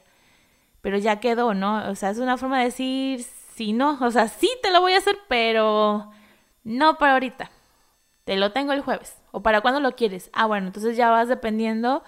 pero 0.81 0.97
ya 0.97 1.19
quedó, 1.19 1.53
¿no? 1.53 1.89
O 1.89 1.95
sea, 1.95 2.11
es 2.11 2.19
una 2.19 2.37
forma 2.37 2.59
de 2.59 2.65
decir, 2.65 3.25
si 3.55 3.73
no, 3.73 3.97
o 4.01 4.09
sea, 4.09 4.29
sí 4.29 4.49
te 4.61 4.71
lo 4.71 4.79
voy 4.79 4.93
a 4.93 4.99
hacer, 4.99 5.17
pero 5.27 6.11
no 6.63 6.97
para 6.97 7.13
ahorita, 7.13 7.51
te 8.23 8.37
lo 8.37 8.53
tengo 8.53 8.71
el 8.71 8.79
jueves, 8.79 9.17
o 9.31 9.41
para 9.43 9.59
cuándo 9.59 9.81
lo 9.81 9.97
quieres. 9.97 10.29
Ah, 10.31 10.45
bueno, 10.45 10.67
entonces 10.67 10.95
ya 10.95 11.09
vas 11.09 11.27
dependiendo 11.27 12.03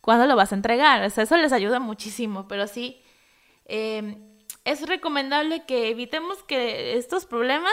cuándo 0.00 0.26
lo 0.26 0.36
vas 0.36 0.52
a 0.52 0.56
entregar, 0.56 1.04
o 1.04 1.10
sea, 1.10 1.24
eso 1.24 1.36
les 1.36 1.52
ayuda 1.52 1.80
muchísimo, 1.80 2.48
pero 2.48 2.66
sí, 2.66 3.02
eh, 3.66 4.18
es 4.64 4.86
recomendable 4.86 5.64
que 5.64 5.90
evitemos 5.90 6.42
que 6.42 6.96
estos 6.96 7.26
problemas 7.26 7.72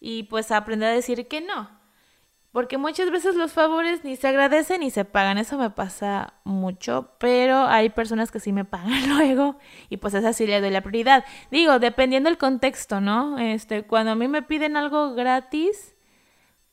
y 0.00 0.24
pues 0.24 0.50
aprender 0.50 0.90
a 0.90 0.92
decir 0.92 1.26
que 1.28 1.40
no. 1.40 1.76
Porque 2.52 2.78
muchas 2.78 3.10
veces 3.10 3.34
los 3.34 3.52
favores 3.52 4.02
ni 4.02 4.16
se 4.16 4.28
agradecen 4.28 4.80
ni 4.80 4.90
se 4.90 5.04
pagan. 5.04 5.36
Eso 5.36 5.58
me 5.58 5.68
pasa 5.68 6.32
mucho. 6.44 7.10
Pero 7.18 7.66
hay 7.66 7.90
personas 7.90 8.30
que 8.30 8.40
sí 8.40 8.50
me 8.50 8.64
pagan 8.64 9.10
luego. 9.14 9.58
Y 9.90 9.98
pues 9.98 10.14
esa 10.14 10.32
sí 10.32 10.46
le 10.46 10.62
doy 10.62 10.70
la 10.70 10.80
prioridad. 10.80 11.26
Digo, 11.50 11.78
dependiendo 11.78 12.30
del 12.30 12.38
contexto, 12.38 13.02
¿no? 13.02 13.38
Este, 13.38 13.82
cuando 13.82 14.12
a 14.12 14.14
mí 14.14 14.26
me 14.26 14.40
piden 14.40 14.78
algo 14.78 15.12
gratis, 15.12 15.95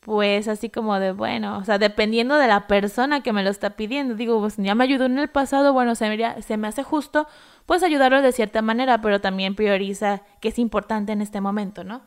pues 0.03 0.47
así 0.47 0.69
como 0.69 0.99
de, 0.99 1.13
bueno, 1.13 1.57
o 1.57 1.63
sea, 1.63 1.77
dependiendo 1.77 2.35
de 2.35 2.47
la 2.47 2.67
persona 2.67 3.23
que 3.23 3.33
me 3.33 3.43
lo 3.43 3.49
está 3.49 3.75
pidiendo. 3.75 4.15
Digo, 4.15 4.39
pues 4.39 4.55
ya 4.57 4.75
me 4.75 4.83
ayudó 4.83 5.05
en 5.05 5.17
el 5.17 5.29
pasado, 5.29 5.73
bueno, 5.73 5.95
se 5.95 6.09
me, 6.09 6.41
se 6.41 6.57
me 6.57 6.67
hace 6.67 6.83
justo, 6.83 7.27
pues 7.65 7.83
ayudarlo 7.83 8.21
de 8.21 8.31
cierta 8.33 8.61
manera, 8.61 9.01
pero 9.01 9.21
también 9.21 9.55
prioriza 9.55 10.21
que 10.41 10.49
es 10.49 10.59
importante 10.59 11.13
en 11.13 11.21
este 11.21 11.41
momento, 11.41 11.83
¿no? 11.83 12.01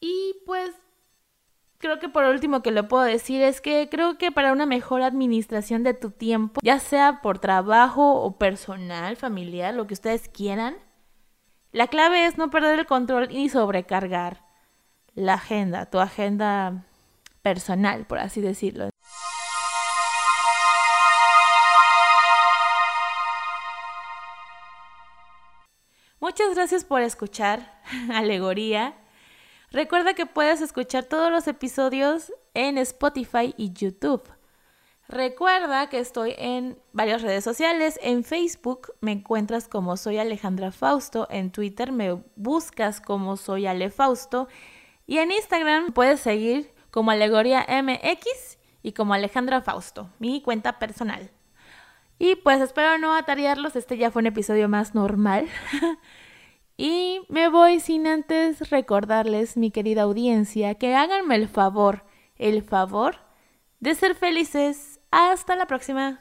Y 0.00 0.36
pues 0.46 0.70
creo 1.78 1.98
que 1.98 2.08
por 2.08 2.24
último 2.24 2.62
que 2.62 2.70
lo 2.70 2.86
puedo 2.88 3.02
decir 3.02 3.42
es 3.42 3.60
que 3.60 3.88
creo 3.90 4.18
que 4.18 4.30
para 4.30 4.52
una 4.52 4.66
mejor 4.66 5.02
administración 5.02 5.82
de 5.82 5.94
tu 5.94 6.10
tiempo, 6.10 6.60
ya 6.62 6.78
sea 6.78 7.20
por 7.22 7.38
trabajo 7.40 8.22
o 8.22 8.38
personal, 8.38 9.16
familiar, 9.16 9.74
lo 9.74 9.86
que 9.86 9.94
ustedes 9.94 10.28
quieran, 10.28 10.76
la 11.72 11.88
clave 11.88 12.26
es 12.26 12.38
no 12.38 12.50
perder 12.50 12.78
el 12.78 12.86
control 12.86 13.28
ni 13.28 13.48
sobrecargar 13.48 14.51
la 15.14 15.34
agenda, 15.34 15.86
tu 15.86 15.98
agenda 15.98 16.84
personal, 17.42 18.06
por 18.06 18.18
así 18.18 18.40
decirlo. 18.40 18.90
Muchas 26.20 26.54
gracias 26.54 26.84
por 26.84 27.02
escuchar 27.02 27.80
Alegoría. 28.12 28.94
Recuerda 29.72 30.14
que 30.14 30.26
puedes 30.26 30.60
escuchar 30.60 31.04
todos 31.04 31.32
los 31.32 31.48
episodios 31.48 32.32
en 32.54 32.78
Spotify 32.78 33.54
y 33.56 33.72
YouTube. 33.72 34.22
Recuerda 35.08 35.88
que 35.88 35.98
estoy 35.98 36.34
en 36.38 36.78
varias 36.92 37.22
redes 37.22 37.42
sociales. 37.42 37.98
En 38.02 38.22
Facebook 38.22 38.94
me 39.00 39.12
encuentras 39.12 39.66
como 39.66 39.96
soy 39.96 40.18
Alejandra 40.18 40.72
Fausto. 40.72 41.26
En 41.30 41.50
Twitter 41.50 41.90
me 41.90 42.22
buscas 42.36 43.00
como 43.00 43.36
soy 43.36 43.66
Ale 43.66 43.90
Fausto. 43.90 44.48
Y 45.06 45.18
en 45.18 45.32
Instagram 45.32 45.92
puedes 45.92 46.20
seguir 46.20 46.72
como 46.90 47.10
Alegoría 47.10 47.66
MX 47.68 48.58
y 48.82 48.92
como 48.92 49.14
Alejandra 49.14 49.62
Fausto, 49.62 50.10
mi 50.18 50.42
cuenta 50.42 50.78
personal. 50.78 51.30
Y 52.18 52.36
pues 52.36 52.60
espero 52.60 52.98
no 52.98 53.14
atarearlos. 53.14 53.74
Este 53.76 53.96
ya 53.96 54.10
fue 54.10 54.20
un 54.20 54.26
episodio 54.26 54.68
más 54.68 54.94
normal. 54.94 55.48
Y 56.76 57.20
me 57.28 57.48
voy 57.48 57.80
sin 57.80 58.06
antes 58.06 58.70
recordarles, 58.70 59.56
mi 59.56 59.70
querida 59.70 60.02
audiencia, 60.02 60.74
que 60.74 60.96
háganme 60.96 61.36
el 61.36 61.46
favor, 61.46 62.04
el 62.36 62.62
favor 62.62 63.16
de 63.80 63.94
ser 63.94 64.14
felices. 64.14 64.98
Hasta 65.10 65.54
la 65.54 65.66
próxima. 65.66 66.20